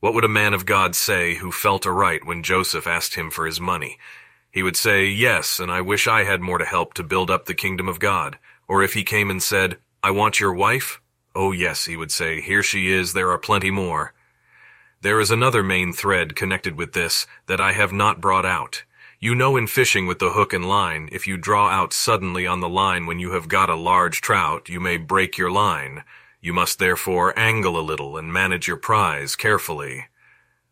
What 0.00 0.14
would 0.14 0.24
a 0.24 0.28
man 0.28 0.54
of 0.54 0.64
God 0.64 0.96
say 0.96 1.34
who 1.34 1.52
felt 1.52 1.86
aright 1.86 2.24
when 2.24 2.42
Joseph 2.42 2.86
asked 2.86 3.14
him 3.14 3.30
for 3.30 3.44
his 3.44 3.60
money? 3.60 3.98
He 4.50 4.62
would 4.62 4.78
say, 4.78 5.04
Yes, 5.08 5.60
and 5.60 5.70
I 5.70 5.82
wish 5.82 6.08
I 6.08 6.24
had 6.24 6.40
more 6.40 6.56
to 6.56 6.64
help 6.64 6.94
to 6.94 7.02
build 7.02 7.30
up 7.30 7.44
the 7.44 7.52
kingdom 7.52 7.86
of 7.86 8.00
God. 8.00 8.38
Or 8.66 8.82
if 8.82 8.94
he 8.94 9.04
came 9.04 9.28
and 9.28 9.42
said, 9.42 9.76
I 10.02 10.10
want 10.10 10.40
your 10.40 10.54
wife? 10.54 11.02
Oh 11.34 11.52
yes, 11.52 11.84
he 11.84 11.98
would 11.98 12.10
say, 12.10 12.40
here 12.40 12.62
she 12.62 12.90
is, 12.90 13.12
there 13.12 13.30
are 13.30 13.36
plenty 13.36 13.70
more. 13.70 14.14
There 15.02 15.20
is 15.20 15.30
another 15.30 15.62
main 15.62 15.92
thread 15.92 16.34
connected 16.34 16.78
with 16.78 16.94
this 16.94 17.26
that 17.46 17.60
I 17.60 17.72
have 17.72 17.92
not 17.92 18.22
brought 18.22 18.46
out. 18.46 18.84
You 19.18 19.34
know 19.34 19.56
in 19.56 19.66
fishing 19.66 20.06
with 20.06 20.18
the 20.18 20.32
hook 20.32 20.52
and 20.52 20.68
line, 20.68 21.08
if 21.10 21.26
you 21.26 21.38
draw 21.38 21.70
out 21.70 21.94
suddenly 21.94 22.46
on 22.46 22.60
the 22.60 22.68
line 22.68 23.06
when 23.06 23.18
you 23.18 23.30
have 23.30 23.48
got 23.48 23.70
a 23.70 23.74
large 23.74 24.20
trout, 24.20 24.68
you 24.68 24.78
may 24.78 24.98
break 24.98 25.38
your 25.38 25.50
line. 25.50 26.04
You 26.42 26.52
must 26.52 26.78
therefore 26.78 27.36
angle 27.38 27.78
a 27.78 27.80
little 27.80 28.18
and 28.18 28.30
manage 28.30 28.68
your 28.68 28.76
prize 28.76 29.34
carefully. 29.34 30.08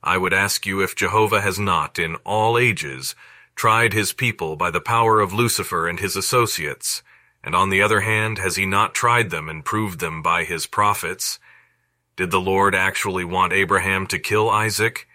I 0.03 0.19
would 0.19 0.35
ask 0.35 0.67
you 0.67 0.83
if 0.83 0.95
Jehovah 0.95 1.41
has 1.41 1.59
not, 1.59 1.99
in 1.99 2.17
all 2.17 2.59
ages, 2.59 3.15
tried 3.57 3.95
his 3.95 4.13
people 4.13 4.57
by 4.57 4.71
the 4.71 4.81
power 4.81 5.21
of 5.21 5.33
Lucifer 5.33 5.89
and 5.89 5.99
his 5.99 6.15
associates, 6.15 7.03
and 7.43 7.55
on 7.55 7.71
the 7.71 7.81
other 7.81 8.01
hand, 8.01 8.37
has 8.37 8.57
he 8.57 8.67
not 8.67 8.95
tried 8.95 9.31
them 9.31 9.49
and 9.49 9.65
proved 9.65 10.01
them 10.01 10.21
by 10.21 10.45
his 10.45 10.67
prophets? 10.67 11.39
Did 12.17 12.31
the 12.31 12.43
Lord 12.43 12.75
actually 12.75 13.25
want 13.25 13.55
Abraham 13.55 14.07
to 14.09 14.19
kill 14.19 14.51
Isaac? 14.51 15.09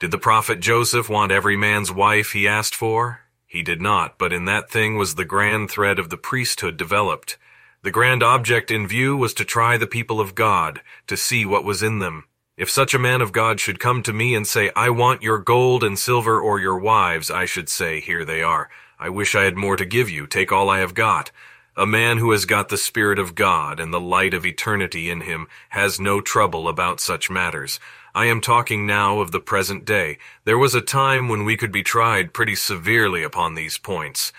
Did 0.00 0.12
the 0.12 0.18
prophet 0.18 0.60
Joseph 0.60 1.08
want 1.08 1.32
every 1.32 1.56
man's 1.56 1.90
wife 1.90 2.30
he 2.30 2.46
asked 2.46 2.74
for? 2.76 3.22
He 3.46 3.64
did 3.64 3.82
not, 3.82 4.16
but 4.16 4.32
in 4.32 4.44
that 4.44 4.70
thing 4.70 4.96
was 4.96 5.16
the 5.16 5.24
grand 5.24 5.72
thread 5.72 5.98
of 5.98 6.08
the 6.08 6.16
priesthood 6.16 6.76
developed. 6.76 7.36
The 7.82 7.90
grand 7.90 8.22
object 8.22 8.70
in 8.70 8.86
view 8.86 9.16
was 9.16 9.34
to 9.34 9.44
try 9.44 9.76
the 9.76 9.88
people 9.88 10.20
of 10.20 10.36
God, 10.36 10.82
to 11.08 11.16
see 11.16 11.44
what 11.44 11.64
was 11.64 11.82
in 11.82 11.98
them. 11.98 12.26
If 12.56 12.70
such 12.70 12.94
a 12.94 12.98
man 12.98 13.20
of 13.20 13.32
God 13.32 13.58
should 13.58 13.80
come 13.80 14.04
to 14.04 14.12
me 14.12 14.36
and 14.36 14.46
say, 14.46 14.70
I 14.76 14.90
want 14.90 15.22
your 15.22 15.38
gold 15.38 15.82
and 15.82 15.98
silver 15.98 16.40
or 16.40 16.60
your 16.60 16.78
wives, 16.78 17.28
I 17.28 17.44
should 17.44 17.68
say, 17.68 17.98
here 17.98 18.24
they 18.24 18.40
are. 18.40 18.70
I 19.00 19.08
wish 19.08 19.34
I 19.34 19.42
had 19.42 19.56
more 19.56 19.76
to 19.76 19.84
give 19.84 20.08
you. 20.08 20.28
Take 20.28 20.52
all 20.52 20.70
I 20.70 20.78
have 20.78 20.94
got. 20.94 21.32
A 21.76 21.86
man 21.86 22.18
who 22.18 22.30
has 22.32 22.44
got 22.44 22.68
the 22.68 22.76
Spirit 22.76 23.18
of 23.18 23.34
God 23.34 23.80
and 23.80 23.92
the 23.92 24.00
light 24.00 24.34
of 24.34 24.46
eternity 24.46 25.10
in 25.10 25.22
him 25.22 25.48
has 25.70 25.98
no 25.98 26.20
trouble 26.20 26.68
about 26.68 27.00
such 27.00 27.30
matters. 27.30 27.80
I 28.18 28.24
am 28.24 28.40
talking 28.40 28.84
now 28.84 29.20
of 29.20 29.30
the 29.30 29.38
present 29.38 29.84
day. 29.84 30.18
There 30.42 30.58
was 30.58 30.74
a 30.74 30.80
time 30.80 31.28
when 31.28 31.44
we 31.44 31.56
could 31.56 31.70
be 31.70 31.84
tried 31.84 32.34
pretty 32.34 32.56
severely 32.56 33.22
upon 33.22 33.54
these 33.54 33.78
points, 33.78 34.32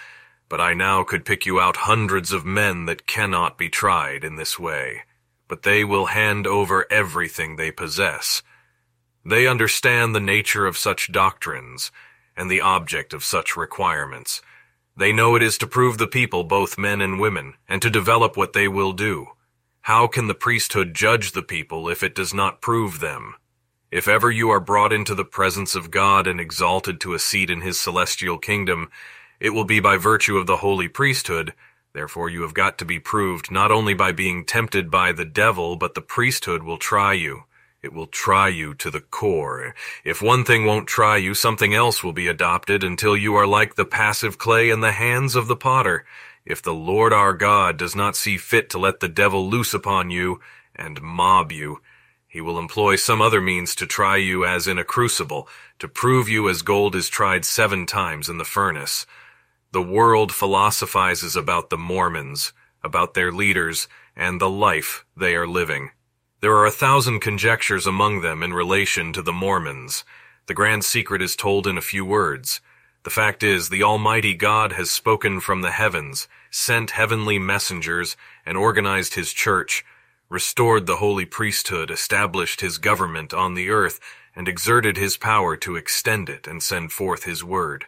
but 0.49 0.59
I 0.59 0.73
now 0.73 1.05
could 1.05 1.23
pick 1.23 1.45
you 1.45 1.61
out 1.61 1.87
hundreds 1.87 2.33
of 2.33 2.43
men 2.43 2.87
that 2.87 3.07
cannot 3.07 3.57
be 3.57 3.69
tried 3.69 4.25
in 4.25 4.35
this 4.35 4.59
way. 4.59 5.03
But 5.47 5.63
they 5.63 5.85
will 5.85 6.07
hand 6.07 6.45
over 6.45 6.91
everything 6.91 7.55
they 7.55 7.71
possess. 7.71 8.43
They 9.23 9.47
understand 9.47 10.13
the 10.13 10.19
nature 10.19 10.67
of 10.67 10.77
such 10.77 11.13
doctrines 11.13 11.89
and 12.35 12.51
the 12.51 12.59
object 12.59 13.13
of 13.13 13.23
such 13.23 13.55
requirements. 13.55 14.41
They 14.97 15.13
know 15.13 15.37
it 15.37 15.41
is 15.41 15.57
to 15.59 15.65
prove 15.65 15.97
the 15.97 16.05
people, 16.05 16.43
both 16.43 16.77
men 16.77 16.99
and 16.99 17.17
women, 17.17 17.53
and 17.69 17.81
to 17.81 17.89
develop 17.89 18.35
what 18.35 18.51
they 18.51 18.67
will 18.67 18.91
do. 18.91 19.27
How 19.83 20.05
can 20.05 20.27
the 20.27 20.35
priesthood 20.35 20.93
judge 20.93 21.31
the 21.31 21.41
people 21.41 21.87
if 21.87 22.03
it 22.03 22.13
does 22.13 22.33
not 22.33 22.59
prove 22.61 22.99
them? 22.99 23.35
If 23.91 24.07
ever 24.07 24.29
you 24.29 24.51
are 24.51 24.59
brought 24.59 24.93
into 24.93 25.15
the 25.15 25.25
presence 25.25 25.73
of 25.73 25.89
God 25.89 26.27
and 26.27 26.39
exalted 26.39 27.01
to 27.01 27.15
a 27.15 27.19
seat 27.19 27.49
in 27.49 27.61
his 27.61 27.79
celestial 27.79 28.37
kingdom, 28.37 28.91
it 29.39 29.49
will 29.49 29.65
be 29.65 29.79
by 29.79 29.97
virtue 29.97 30.37
of 30.37 30.45
the 30.45 30.57
holy 30.57 30.87
priesthood. 30.87 31.55
Therefore 31.93 32.29
you 32.29 32.43
have 32.43 32.53
got 32.53 32.77
to 32.77 32.85
be 32.85 32.99
proved 32.99 33.49
not 33.49 33.71
only 33.71 33.95
by 33.95 34.11
being 34.11 34.45
tempted 34.45 34.91
by 34.91 35.11
the 35.11 35.25
devil, 35.25 35.75
but 35.75 35.95
the 35.95 36.01
priesthood 36.01 36.61
will 36.61 36.77
try 36.77 37.13
you. 37.13 37.45
It 37.81 37.91
will 37.91 38.05
try 38.05 38.47
you 38.49 38.75
to 38.75 38.91
the 38.91 39.01
core. 39.01 39.73
If 40.03 40.21
one 40.21 40.43
thing 40.43 40.65
won't 40.65 40.87
try 40.87 41.17
you, 41.17 41.33
something 41.33 41.73
else 41.73 42.03
will 42.03 42.13
be 42.13 42.27
adopted 42.27 42.83
until 42.83 43.17
you 43.17 43.33
are 43.33 43.47
like 43.47 43.73
the 43.73 43.85
passive 43.85 44.37
clay 44.37 44.69
in 44.69 44.81
the 44.81 44.91
hands 44.91 45.35
of 45.35 45.47
the 45.47 45.55
potter. 45.55 46.05
If 46.45 46.61
the 46.61 46.75
Lord 46.75 47.11
our 47.11 47.33
God 47.33 47.77
does 47.77 47.95
not 47.95 48.15
see 48.15 48.37
fit 48.37 48.69
to 48.69 48.77
let 48.77 48.99
the 48.99 49.09
devil 49.09 49.49
loose 49.49 49.73
upon 49.73 50.11
you 50.11 50.41
and 50.75 51.01
mob 51.01 51.51
you, 51.51 51.81
he 52.29 52.39
will 52.39 52.59
employ 52.59 52.95
some 52.95 53.21
other 53.21 53.41
means 53.41 53.73
to 53.73 53.87
try 53.87 54.15
you 54.15 54.45
as 54.45 54.67
in 54.67 54.77
a 54.77 54.83
crucible, 54.83 55.47
to 55.79 55.87
prove 55.87 56.29
you 56.29 56.47
as 56.47 56.61
gold 56.61 56.95
is 56.95 57.09
tried 57.09 57.43
seven 57.43 57.87
times 57.87 58.29
in 58.29 58.37
the 58.37 58.45
furnace. 58.45 59.07
The 59.71 59.81
world 59.81 60.31
philosophizes 60.31 61.35
about 61.35 61.71
the 61.71 61.77
Mormons, 61.77 62.53
about 62.83 63.15
their 63.15 63.31
leaders, 63.31 63.87
and 64.15 64.39
the 64.39 64.49
life 64.49 65.05
they 65.17 65.35
are 65.35 65.47
living. 65.47 65.89
There 66.41 66.55
are 66.55 66.67
a 66.67 66.71
thousand 66.71 67.19
conjectures 67.19 67.87
among 67.87 68.21
them 68.21 68.43
in 68.43 68.53
relation 68.53 69.11
to 69.13 69.23
the 69.23 69.33
Mormons. 69.33 70.05
The 70.45 70.53
grand 70.53 70.85
secret 70.85 71.23
is 71.23 71.35
told 71.35 71.65
in 71.65 71.79
a 71.79 71.81
few 71.81 72.05
words. 72.05 72.61
The 73.03 73.09
fact 73.09 73.41
is, 73.41 73.69
the 73.69 73.83
Almighty 73.83 74.35
God 74.35 74.73
has 74.73 74.91
spoken 74.91 75.39
from 75.39 75.61
the 75.61 75.71
heavens, 75.71 76.27
sent 76.51 76.91
heavenly 76.91 77.39
messengers, 77.39 78.15
and 78.45 78.55
organized 78.55 79.15
his 79.15 79.33
church, 79.33 79.83
restored 80.29 80.85
the 80.85 80.97
holy 80.97 81.25
priesthood, 81.25 81.89
established 81.89 82.61
his 82.61 82.77
government 82.77 83.33
on 83.33 83.55
the 83.55 83.69
earth, 83.69 83.99
and 84.35 84.47
exerted 84.47 84.95
his 84.95 85.17
power 85.17 85.57
to 85.57 85.75
extend 85.75 86.29
it 86.29 86.47
and 86.47 86.61
send 86.61 86.91
forth 86.91 87.23
his 87.23 87.43
word. 87.43 87.85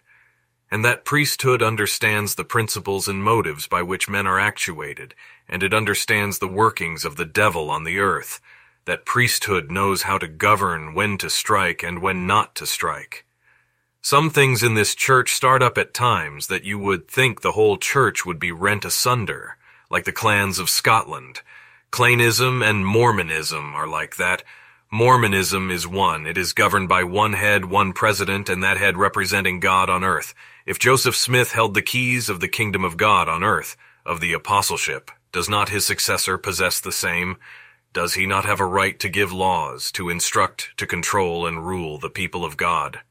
And 0.72 0.84
that 0.84 1.06
priesthood 1.06 1.62
understands 1.62 2.36
the 2.36 2.46
principles 2.46 3.08
and 3.08 3.24
motives 3.24 3.68
by 3.68 3.84
which 3.84 4.10
men 4.10 4.26
are 4.26 4.40
actuated, 4.40 5.14
and 5.48 5.62
it 5.62 5.74
understands 5.74 6.40
the 6.40 6.48
workings 6.48 7.06
of 7.06 7.16
the 7.18 7.26
devil 7.26 7.70
on 7.70 7.84
the 7.84 8.00
earth. 8.00 8.42
That 8.86 9.06
priesthood 9.06 9.70
knows 9.70 10.04
how 10.04 10.18
to 10.18 10.28
govern 10.28 10.96
when 10.96 11.18
to 11.20 11.30
strike 11.30 11.84
and 11.84 12.02
when 12.02 12.26
not 12.26 12.56
to 12.56 12.66
strike. 12.66 13.26
Some 14.02 14.32
things 14.32 14.64
in 14.64 14.74
this 14.74 14.96
church 14.96 15.34
start 15.34 15.62
up 15.62 15.78
at 15.78 15.94
times 15.94 16.48
that 16.48 16.64
you 16.64 16.80
would 16.80 17.08
think 17.08 17.42
the 17.42 17.52
whole 17.52 17.78
church 17.78 18.26
would 18.26 18.40
be 18.40 18.52
rent 18.52 18.84
asunder, 18.84 19.58
like 19.92 20.06
the 20.06 20.12
clans 20.12 20.58
of 20.58 20.72
Scotland, 20.72 21.42
Clanism 21.92 22.64
and 22.64 22.86
Mormonism 22.86 23.76
are 23.76 23.86
like 23.86 24.16
that. 24.16 24.44
Mormonism 24.90 25.70
is 25.70 25.86
one. 25.86 26.26
It 26.26 26.38
is 26.38 26.54
governed 26.54 26.88
by 26.88 27.04
one 27.04 27.34
head, 27.34 27.66
one 27.66 27.92
president, 27.92 28.48
and 28.48 28.64
that 28.64 28.78
head 28.78 28.96
representing 28.98 29.60
God 29.60 29.90
on 29.90 30.02
earth. 30.02 30.34
If 30.66 30.80
Joseph 30.80 31.18
Smith 31.18 31.52
held 31.52 31.74
the 31.74 31.82
keys 31.82 32.30
of 32.30 32.40
the 32.40 32.48
kingdom 32.48 32.86
of 32.86 32.96
God 32.96 33.28
on 33.28 33.44
earth, 33.44 33.76
of 34.06 34.22
the 34.22 34.32
apostleship, 34.32 35.12
does 35.34 35.50
not 35.50 35.68
his 35.68 35.86
successor 35.86 36.38
possess 36.38 36.80
the 36.80 36.94
same? 36.94 37.36
Does 37.92 38.14
he 38.14 38.26
not 38.26 38.46
have 38.46 38.62
a 38.62 38.66
right 38.66 38.98
to 39.02 39.10
give 39.10 39.34
laws, 39.34 39.92
to 39.92 40.10
instruct, 40.10 40.70
to 40.78 40.88
control, 40.88 41.46
and 41.46 41.68
rule 41.68 41.98
the 41.98 42.10
people 42.10 42.46
of 42.46 42.56
God? 42.56 43.02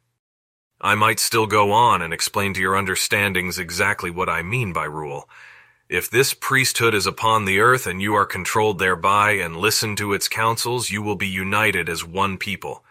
I 0.81 0.95
might 0.95 1.21
still 1.21 1.47
go 1.47 1.71
on 1.71 2.01
and 2.01 2.15
explain 2.15 2.55
to 2.55 2.61
your 2.63 2.79
understandings 2.79 3.59
exactly 3.59 4.11
what 4.11 4.31
I 4.31 4.43
mean 4.43 4.73
by 4.73 4.85
rule. 4.85 5.29
If 5.91 6.09
this 6.09 6.35
priesthood 6.35 6.95
is 6.95 7.05
upon 7.05 7.47
the 7.47 7.59
earth 7.59 7.85
and 7.85 8.01
you 8.01 8.15
are 8.15 8.25
controlled 8.25 8.79
thereby 8.79 9.33
and 9.33 9.57
listen 9.57 9.97
to 9.97 10.13
its 10.13 10.29
counsels, 10.29 10.89
you 10.89 11.03
will 11.03 11.17
be 11.17 11.27
united 11.27 11.89
as 11.89 12.05
one 12.05 12.39
people. 12.39 12.85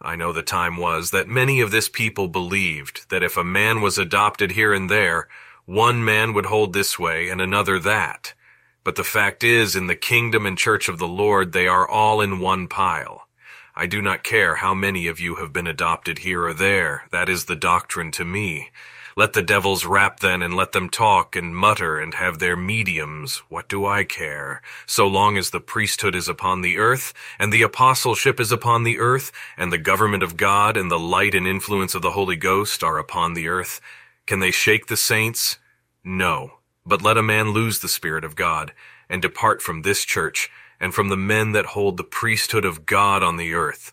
I 0.00 0.16
know 0.16 0.32
the 0.32 0.42
time 0.42 0.76
was 0.76 1.12
that 1.12 1.28
many 1.28 1.60
of 1.60 1.70
this 1.70 1.88
people 1.88 2.26
believed 2.26 3.08
that 3.10 3.22
if 3.22 3.36
a 3.36 3.44
man 3.44 3.80
was 3.80 3.96
adopted 3.96 4.50
here 4.50 4.74
and 4.74 4.90
there, 4.90 5.28
one 5.66 6.04
man 6.04 6.34
would 6.34 6.46
hold 6.46 6.72
this 6.72 6.98
way 6.98 7.28
and 7.28 7.40
another 7.40 7.78
that. 7.78 8.34
But 8.82 8.96
the 8.96 9.04
fact 9.04 9.44
is, 9.44 9.76
in 9.76 9.86
the 9.86 9.94
kingdom 9.94 10.44
and 10.44 10.58
church 10.58 10.88
of 10.88 10.98
the 10.98 11.06
Lord, 11.06 11.52
they 11.52 11.68
are 11.68 11.88
all 11.88 12.20
in 12.20 12.40
one 12.40 12.66
pile. 12.66 13.28
I 13.76 13.86
do 13.86 14.02
not 14.02 14.24
care 14.24 14.56
how 14.56 14.74
many 14.74 15.06
of 15.06 15.20
you 15.20 15.36
have 15.36 15.52
been 15.52 15.68
adopted 15.68 16.18
here 16.18 16.42
or 16.42 16.52
there. 16.52 17.04
That 17.12 17.28
is 17.28 17.44
the 17.44 17.54
doctrine 17.54 18.10
to 18.10 18.24
me. 18.24 18.72
Let 19.14 19.34
the 19.34 19.42
devils 19.42 19.84
rap 19.84 20.20
then 20.20 20.42
and 20.42 20.54
let 20.54 20.72
them 20.72 20.88
talk 20.88 21.36
and 21.36 21.54
mutter 21.54 21.98
and 21.98 22.14
have 22.14 22.38
their 22.38 22.56
mediums. 22.56 23.42
What 23.50 23.68
do 23.68 23.84
I 23.84 24.04
care? 24.04 24.62
So 24.86 25.06
long 25.06 25.36
as 25.36 25.50
the 25.50 25.60
priesthood 25.60 26.14
is 26.14 26.28
upon 26.28 26.62
the 26.62 26.78
earth 26.78 27.12
and 27.38 27.52
the 27.52 27.62
apostleship 27.62 28.40
is 28.40 28.50
upon 28.50 28.84
the 28.84 28.98
earth 28.98 29.30
and 29.58 29.70
the 29.70 29.78
government 29.78 30.22
of 30.22 30.38
God 30.38 30.78
and 30.78 30.90
the 30.90 30.98
light 30.98 31.34
and 31.34 31.46
influence 31.46 31.94
of 31.94 32.00
the 32.00 32.12
Holy 32.12 32.36
Ghost 32.36 32.82
are 32.82 32.96
upon 32.98 33.34
the 33.34 33.48
earth, 33.48 33.80
can 34.26 34.40
they 34.40 34.50
shake 34.50 34.86
the 34.86 34.96
saints? 34.96 35.58
No. 36.02 36.52
But 36.86 37.02
let 37.02 37.18
a 37.18 37.22
man 37.22 37.50
lose 37.50 37.80
the 37.80 37.88
Spirit 37.88 38.24
of 38.24 38.34
God 38.34 38.72
and 39.10 39.20
depart 39.20 39.60
from 39.60 39.82
this 39.82 40.04
church 40.04 40.50
and 40.80 40.94
from 40.94 41.08
the 41.08 41.16
men 41.18 41.52
that 41.52 41.66
hold 41.66 41.98
the 41.98 42.04
priesthood 42.04 42.64
of 42.64 42.86
God 42.86 43.22
on 43.22 43.36
the 43.36 43.52
earth. 43.52 43.92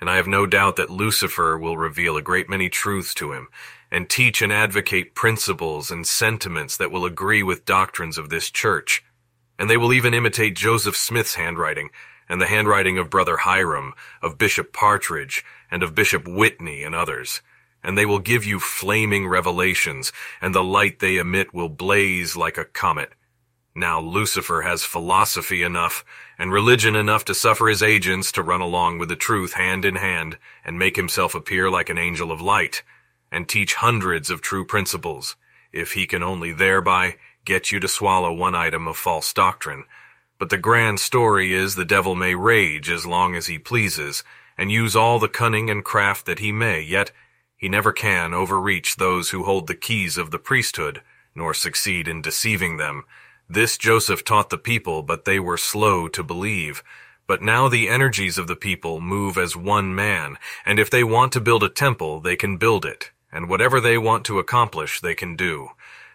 And 0.00 0.10
I 0.10 0.16
have 0.16 0.26
no 0.26 0.44
doubt 0.44 0.76
that 0.76 0.90
Lucifer 0.90 1.56
will 1.56 1.78
reveal 1.78 2.16
a 2.16 2.22
great 2.22 2.50
many 2.50 2.68
truths 2.68 3.14
to 3.14 3.32
him 3.32 3.48
and 3.90 4.08
teach 4.08 4.42
and 4.42 4.52
advocate 4.52 5.14
principles 5.14 5.90
and 5.90 6.06
sentiments 6.06 6.76
that 6.76 6.90
will 6.90 7.04
agree 7.04 7.42
with 7.42 7.64
doctrines 7.64 8.18
of 8.18 8.28
this 8.28 8.50
church. 8.50 9.04
And 9.58 9.70
they 9.70 9.76
will 9.76 9.92
even 9.92 10.14
imitate 10.14 10.56
Joseph 10.56 10.96
Smith's 10.96 11.36
handwriting 11.36 11.90
and 12.28 12.40
the 12.40 12.46
handwriting 12.46 12.98
of 12.98 13.10
Brother 13.10 13.38
Hyrum, 13.38 13.92
of 14.20 14.38
Bishop 14.38 14.72
Partridge, 14.72 15.44
and 15.70 15.82
of 15.82 15.94
Bishop 15.94 16.26
Whitney 16.26 16.82
and 16.82 16.94
others. 16.94 17.40
And 17.82 17.96
they 17.96 18.06
will 18.06 18.18
give 18.18 18.44
you 18.44 18.58
flaming 18.58 19.28
revelations, 19.28 20.12
and 20.40 20.52
the 20.52 20.64
light 20.64 20.98
they 20.98 21.18
emit 21.18 21.54
will 21.54 21.68
blaze 21.68 22.36
like 22.36 22.58
a 22.58 22.64
comet. 22.64 23.12
Now 23.76 24.00
Lucifer 24.00 24.62
has 24.62 24.82
philosophy 24.82 25.62
enough, 25.62 26.04
and 26.36 26.52
religion 26.52 26.96
enough 26.96 27.24
to 27.26 27.34
suffer 27.34 27.68
his 27.68 27.82
agents 27.82 28.32
to 28.32 28.42
run 28.42 28.60
along 28.60 28.98
with 28.98 29.08
the 29.08 29.16
truth 29.16 29.52
hand 29.52 29.84
in 29.84 29.94
hand, 29.94 30.38
and 30.64 30.78
make 30.78 30.96
himself 30.96 31.34
appear 31.34 31.70
like 31.70 31.88
an 31.88 31.98
angel 31.98 32.32
of 32.32 32.40
light 32.40 32.82
and 33.30 33.48
teach 33.48 33.74
hundreds 33.74 34.30
of 34.30 34.40
true 34.40 34.64
principles, 34.64 35.36
if 35.72 35.92
he 35.92 36.06
can 36.06 36.22
only 36.22 36.52
thereby 36.52 37.16
get 37.44 37.70
you 37.70 37.80
to 37.80 37.88
swallow 37.88 38.32
one 38.32 38.54
item 38.54 38.88
of 38.88 38.96
false 38.96 39.32
doctrine. 39.32 39.84
But 40.38 40.50
the 40.50 40.58
grand 40.58 41.00
story 41.00 41.52
is 41.52 41.74
the 41.74 41.84
devil 41.84 42.14
may 42.14 42.34
rage 42.34 42.90
as 42.90 43.06
long 43.06 43.34
as 43.34 43.46
he 43.46 43.58
pleases, 43.58 44.22
and 44.58 44.70
use 44.72 44.96
all 44.96 45.18
the 45.18 45.28
cunning 45.28 45.70
and 45.70 45.84
craft 45.84 46.26
that 46.26 46.40
he 46.40 46.52
may, 46.52 46.80
yet 46.80 47.10
he 47.56 47.68
never 47.68 47.92
can 47.92 48.34
overreach 48.34 48.96
those 48.96 49.30
who 49.30 49.44
hold 49.44 49.66
the 49.66 49.74
keys 49.74 50.18
of 50.18 50.30
the 50.30 50.38
priesthood, 50.38 51.02
nor 51.34 51.54
succeed 51.54 52.06
in 52.08 52.20
deceiving 52.20 52.76
them. 52.76 53.04
This 53.48 53.78
Joseph 53.78 54.24
taught 54.24 54.50
the 54.50 54.58
people, 54.58 55.02
but 55.02 55.24
they 55.24 55.38
were 55.38 55.56
slow 55.56 56.08
to 56.08 56.22
believe. 56.22 56.82
But 57.26 57.42
now 57.42 57.68
the 57.68 57.88
energies 57.88 58.38
of 58.38 58.46
the 58.46 58.56
people 58.56 59.00
move 59.00 59.38
as 59.38 59.56
one 59.56 59.94
man, 59.94 60.36
and 60.64 60.78
if 60.78 60.90
they 60.90 61.02
want 61.02 61.32
to 61.32 61.40
build 61.40 61.62
a 61.62 61.68
temple, 61.68 62.20
they 62.20 62.36
can 62.36 62.56
build 62.56 62.84
it, 62.84 63.10
and 63.36 63.50
whatever 63.50 63.82
they 63.82 63.98
want 63.98 64.24
to 64.24 64.38
accomplish, 64.38 64.98
they 64.98 65.14
can 65.14 65.36
do. 65.36 65.68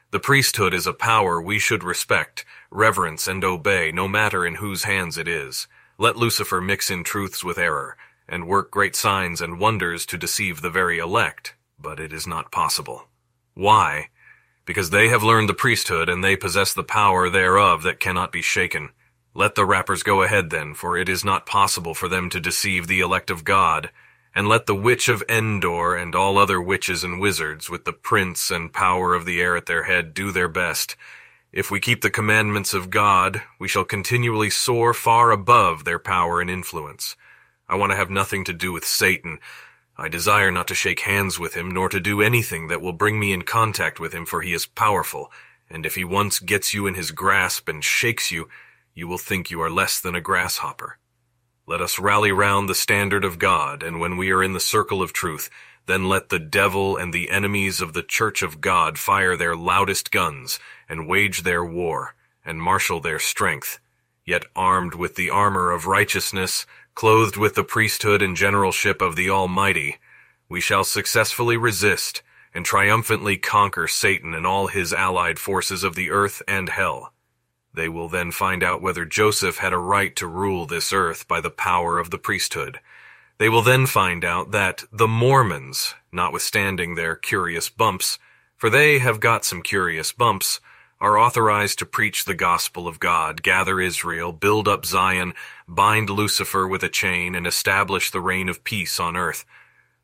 The 0.10 0.20
priesthood 0.20 0.74
is 0.74 0.88
a 0.88 0.94
power 0.94 1.40
we 1.40 1.60
should 1.60 1.84
respect, 1.84 2.44
reverence, 2.72 3.28
and 3.28 3.44
obey, 3.44 3.92
no 3.92 4.08
matter 4.08 4.44
in 4.44 4.56
whose 4.56 4.86
hands 4.86 5.20
it 5.20 5.28
is. 5.28 5.68
Let 6.00 6.18
Lucifer 6.18 6.60
mix 6.60 6.90
in 6.90 7.04
truths 7.04 7.44
with 7.44 7.60
error, 7.60 7.96
and 8.28 8.48
work 8.48 8.72
great 8.72 8.96
signs 8.96 9.40
and 9.40 9.60
wonders 9.60 10.08
to 10.08 10.18
deceive 10.18 10.62
the 10.62 10.72
very 10.72 10.98
elect, 10.98 11.54
but 11.80 12.00
it 12.00 12.12
is 12.12 12.26
not 12.26 12.52
possible. 12.52 13.08
Why? 13.54 14.10
Because 14.66 14.90
they 14.90 15.10
have 15.10 15.22
learned 15.22 15.48
the 15.48 15.54
priesthood, 15.54 16.10
and 16.10 16.24
they 16.24 16.36
possess 16.36 16.74
the 16.74 16.84
power 16.84 17.30
thereof 17.30 17.84
that 17.84 18.00
cannot 18.00 18.32
be 18.32 18.42
shaken. 18.42 18.90
Let 19.36 19.54
the 19.54 19.66
rappers 19.66 20.02
go 20.02 20.24
ahead 20.24 20.50
then, 20.50 20.74
for 20.74 20.98
it 20.98 21.08
is 21.08 21.24
not 21.24 21.46
possible 21.46 21.94
for 21.94 22.08
them 22.08 22.32
to 22.32 22.40
deceive 22.40 22.88
the 22.88 23.00
elect 23.00 23.30
of 23.30 23.44
God, 23.44 23.92
and 24.34 24.48
let 24.48 24.66
the 24.66 24.76
witch 24.76 25.10
of 25.10 25.24
Endor 25.28 25.96
and 25.96 26.16
all 26.16 26.38
other 26.38 26.62
witches 26.62 27.04
and 27.04 27.20
wizards, 27.20 27.70
with 27.70 27.86
the 27.86 27.94
prince 27.94 28.50
and 28.50 28.74
power 28.74 29.14
of 29.14 29.26
the 29.26 29.42
air 29.42 29.56
at 29.56 29.66
their 29.66 29.84
head, 29.84 30.14
do 30.14 30.32
their 30.32 30.48
best. 30.48 30.96
If 31.52 31.70
we 31.70 31.82
keep 31.82 32.02
the 32.02 32.10
commandments 32.10 32.74
of 32.74 32.90
God, 32.90 33.42
we 33.60 33.68
shall 33.68 33.84
continually 33.84 34.50
soar 34.50 34.94
far 34.94 35.32
above 35.32 35.84
their 35.84 36.00
power 36.00 36.40
and 36.40 36.50
influence. 36.50 37.18
I 37.68 37.76
want 37.76 37.92
to 37.92 37.98
have 37.98 38.10
nothing 38.10 38.46
to 38.46 38.54
do 38.54 38.72
with 38.72 38.86
Satan. 38.86 39.40
I 39.98 40.08
desire 40.08 40.50
not 40.50 40.68
to 40.70 40.76
shake 40.76 41.02
hands 41.02 41.38
with 41.38 41.54
him, 41.54 41.70
nor 41.70 41.90
to 41.90 42.00
do 42.00 42.22
anything 42.22 42.70
that 42.70 42.82
will 42.82 42.94
bring 42.94 43.20
me 43.20 43.34
in 43.34 43.42
contact 43.42 44.00
with 44.00 44.14
him, 44.14 44.26
for 44.26 44.42
he 44.42 44.54
is 44.54 44.66
powerful, 44.66 45.30
and 45.70 45.86
if 45.86 45.96
he 45.96 46.06
once 46.06 46.40
gets 46.40 46.74
you 46.74 46.88
in 46.88 46.96
his 46.96 47.12
grasp 47.12 47.68
and 47.68 47.84
shakes 47.84 48.32
you, 48.32 48.48
you 48.94 49.08
will 49.08 49.18
think 49.18 49.52
you 49.52 49.62
are 49.62 49.70
less 49.70 50.00
than 50.00 50.16
a 50.16 50.22
grasshopper. 50.22 50.98
Let 51.72 51.80
us 51.80 52.00
rally 52.00 52.34
round 52.34 52.68
the 52.68 52.76
standard 52.76 53.24
of 53.24 53.40
God, 53.40 53.82
and 53.82 54.02
when 54.02 54.18
we 54.18 54.30
are 54.32 54.44
in 54.44 54.52
the 54.52 54.60
circle 54.60 55.02
of 55.02 55.14
truth, 55.14 55.50
then 55.86 56.10
let 56.10 56.28
the 56.28 56.38
devil 56.38 56.98
and 56.98 57.14
the 57.14 57.30
enemies 57.30 57.80
of 57.80 57.94
the 57.94 58.04
church 58.04 58.42
of 58.42 58.60
God 58.60 59.00
fire 59.00 59.38
their 59.38 59.56
loudest 59.56 60.12
guns, 60.12 60.60
and 60.90 61.08
wage 61.08 61.44
their 61.44 61.64
war, 61.64 62.14
and 62.44 62.62
marshal 62.62 63.00
their 63.00 63.20
strength, 63.20 63.80
yet 64.26 64.44
armed 64.54 64.96
with 64.96 65.16
the 65.16 65.30
armor 65.30 65.72
of 65.72 65.88
righteousness, 65.88 66.66
clothed 66.94 67.38
with 67.38 67.56
the 67.56 67.64
priesthood 67.64 68.22
and 68.22 68.36
generalship 68.36 69.02
of 69.02 69.16
the 69.16 69.30
Almighty, 69.30 69.98
we 70.50 70.60
shall 70.60 70.84
successfully 70.84 71.56
resist 71.56 72.22
and 72.54 72.66
triumphantly 72.66 73.38
conquer 73.38 73.88
Satan 73.88 74.34
and 74.34 74.46
all 74.46 74.68
his 74.68 74.92
allied 74.92 75.40
forces 75.40 75.86
of 75.86 75.96
the 75.96 76.12
earth 76.12 76.42
and 76.50 76.68
hell. 76.68 77.14
They 77.74 77.88
will 77.88 78.10
then 78.10 78.32
find 78.32 78.64
out 78.64 78.82
whether 78.82 79.06
Joseph 79.06 79.58
had 79.58 79.74
a 79.74 79.78
right 79.78 80.16
to 80.18 80.28
rule 80.28 80.66
this 80.66 80.92
earth 80.92 81.28
by 81.28 81.40
the 81.42 81.50
power 81.50 82.00
of 82.00 82.10
the 82.10 82.18
priesthood. 82.18 82.80
They 83.38 83.50
will 83.50 83.62
then 83.62 83.86
find 83.86 84.26
out 84.26 84.52
that 84.52 84.84
the 84.92 85.08
Mormons, 85.08 85.96
notwithstanding 86.12 86.96
their 86.96 87.16
curious 87.16 87.70
bumps, 87.70 88.20
for 88.58 88.70
they 88.70 89.00
have 89.00 89.20
got 89.20 89.46
some 89.46 89.62
curious 89.62 90.12
bumps, 90.12 90.60
are 91.00 91.18
authorized 91.18 91.80
to 91.80 91.86
preach 91.86 92.26
the 92.26 92.36
gospel 92.36 92.88
of 92.88 93.00
God, 93.00 93.42
gather 93.42 93.82
Israel, 93.82 94.32
build 94.32 94.68
up 94.68 94.86
Zion, 94.86 95.34
bind 95.68 96.12
Lucifer 96.12 96.68
with 96.68 96.84
a 96.84 96.90
chain, 96.90 97.34
and 97.34 97.48
establish 97.48 98.12
the 98.12 98.22
reign 98.22 98.48
of 98.48 98.64
peace 98.64 99.00
on 99.00 99.18
earth. 99.18 99.44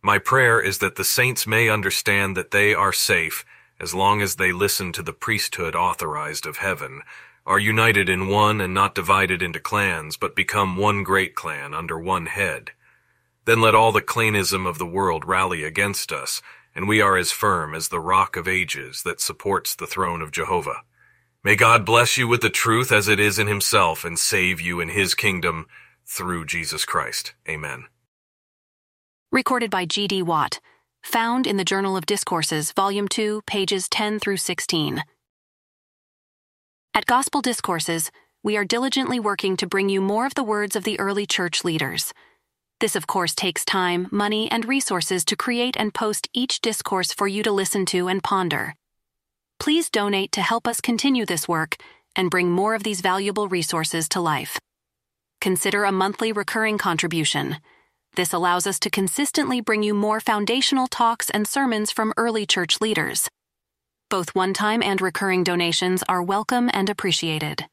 My 0.02 0.18
prayer 0.18 0.60
is 0.60 0.80
that 0.80 0.96
the 0.96 1.04
saints 1.04 1.46
may 1.46 1.70
understand 1.70 2.36
that 2.36 2.50
they 2.50 2.74
are 2.74 2.94
safe 2.94 3.46
as 3.80 3.94
long 3.94 4.24
as 4.24 4.36
they 4.36 4.52
listen 4.52 4.92
to 4.94 5.04
the 5.04 5.14
priesthood 5.14 5.76
authorized 5.76 6.48
of 6.48 6.58
heaven, 6.58 7.04
are 7.48 7.60
united 7.60 8.10
in 8.10 8.28
one 8.28 8.60
and 8.60 8.74
not 8.74 8.94
divided 8.94 9.42
into 9.42 9.60
clans, 9.60 10.18
but 10.18 10.36
become 10.36 10.76
one 10.76 11.02
great 11.02 11.34
clan 11.34 11.74
under 11.74 11.98
one 11.98 12.26
head. 12.26 12.72
Then 13.46 13.62
let 13.62 13.74
all 13.74 13.94
the 13.94 14.02
clanism 14.02 14.68
of 14.68 14.78
the 14.78 14.86
world 14.86 15.24
rally 15.24 15.64
against 15.64 16.12
us, 16.12 16.42
and 16.76 16.90
we 16.90 17.00
are 17.00 17.16
as 17.16 17.32
firm 17.32 17.74
as 17.74 17.88
the 17.88 18.02
rock 18.02 18.36
of 18.36 18.50
ages 18.50 19.02
that 19.04 19.22
supports 19.22 19.74
the 19.74 19.88
throne 19.88 20.22
of 20.22 20.32
Jehovah. 20.32 20.82
May 21.42 21.56
God 21.56 21.86
bless 21.86 22.18
you 22.18 22.28
with 22.28 22.42
the 22.42 22.50
truth 22.50 22.92
as 22.92 23.08
it 23.08 23.20
is 23.20 23.40
in 23.40 23.48
himself 23.48 24.04
and 24.04 24.20
save 24.20 24.60
you 24.60 24.82
in 24.82 24.90
his 24.90 25.16
kingdom 25.16 25.68
through 26.06 26.46
Jesus 26.46 26.84
Christ. 26.84 27.34
Amen. 27.48 27.86
Recorded 29.32 29.72
by 29.72 29.86
G.D. 29.86 30.22
Watt. 30.24 30.60
Found 31.04 31.48
in 31.48 31.56
the 31.56 31.64
Journal 31.64 31.96
of 31.96 32.06
Discourses, 32.06 32.74
Volume 32.74 33.08
2, 33.08 33.44
pages 33.46 33.88
10 33.88 34.20
through 34.20 34.38
16. 34.38 35.04
At 36.98 37.06
Gospel 37.06 37.44
Discourses, 37.44 38.10
we 38.42 38.58
are 38.58 38.66
diligently 38.66 39.20
working 39.20 39.56
to 39.58 39.68
bring 39.68 39.88
you 39.88 40.02
more 40.02 40.26
of 40.26 40.34
the 40.34 40.44
words 40.44 40.76
of 40.76 40.84
the 40.84 41.00
early 41.00 41.28
church 41.28 41.64
leaders. 41.64 42.12
This, 42.80 42.96
of 42.96 43.06
course, 43.06 43.36
takes 43.36 43.64
time, 43.64 44.08
money, 44.10 44.50
and 44.50 44.66
resources 44.68 45.24
to 45.26 45.36
create 45.36 45.78
and 45.78 45.94
post 45.94 46.28
each 46.34 46.60
discourse 46.60 47.14
for 47.14 47.28
you 47.28 47.44
to 47.44 47.52
listen 47.52 47.86
to 47.94 48.08
and 48.08 48.24
ponder. 48.24 48.74
Please 49.60 49.92
donate 49.92 50.32
to 50.32 50.42
help 50.42 50.68
us 50.68 50.82
continue 50.82 51.24
this 51.24 51.48
work 51.48 51.76
and 52.16 52.32
bring 52.32 52.50
more 52.50 52.74
of 52.74 52.82
these 52.82 53.02
valuable 53.02 53.48
resources 53.48 54.10
to 54.10 54.20
life. 54.20 54.60
Consider 55.40 55.84
a 55.84 55.92
monthly 55.92 56.32
recurring 56.32 56.80
contribution. 56.80 57.58
This 58.16 58.34
allows 58.34 58.66
us 58.66 58.80
to 58.80 58.90
consistently 58.90 59.62
bring 59.62 59.84
you 59.84 59.94
more 59.94 60.20
foundational 60.20 60.88
talks 60.88 61.30
and 61.30 61.48
sermons 61.48 61.92
from 61.92 62.12
early 62.18 62.48
church 62.48 62.82
leaders. 62.82 63.30
Both 64.10 64.34
one 64.34 64.54
time 64.54 64.82
and 64.82 65.02
recurring 65.02 65.44
donations 65.44 66.02
are 66.08 66.24
welcome 66.24 66.70
and 66.72 66.90
appreciated. 66.90 67.66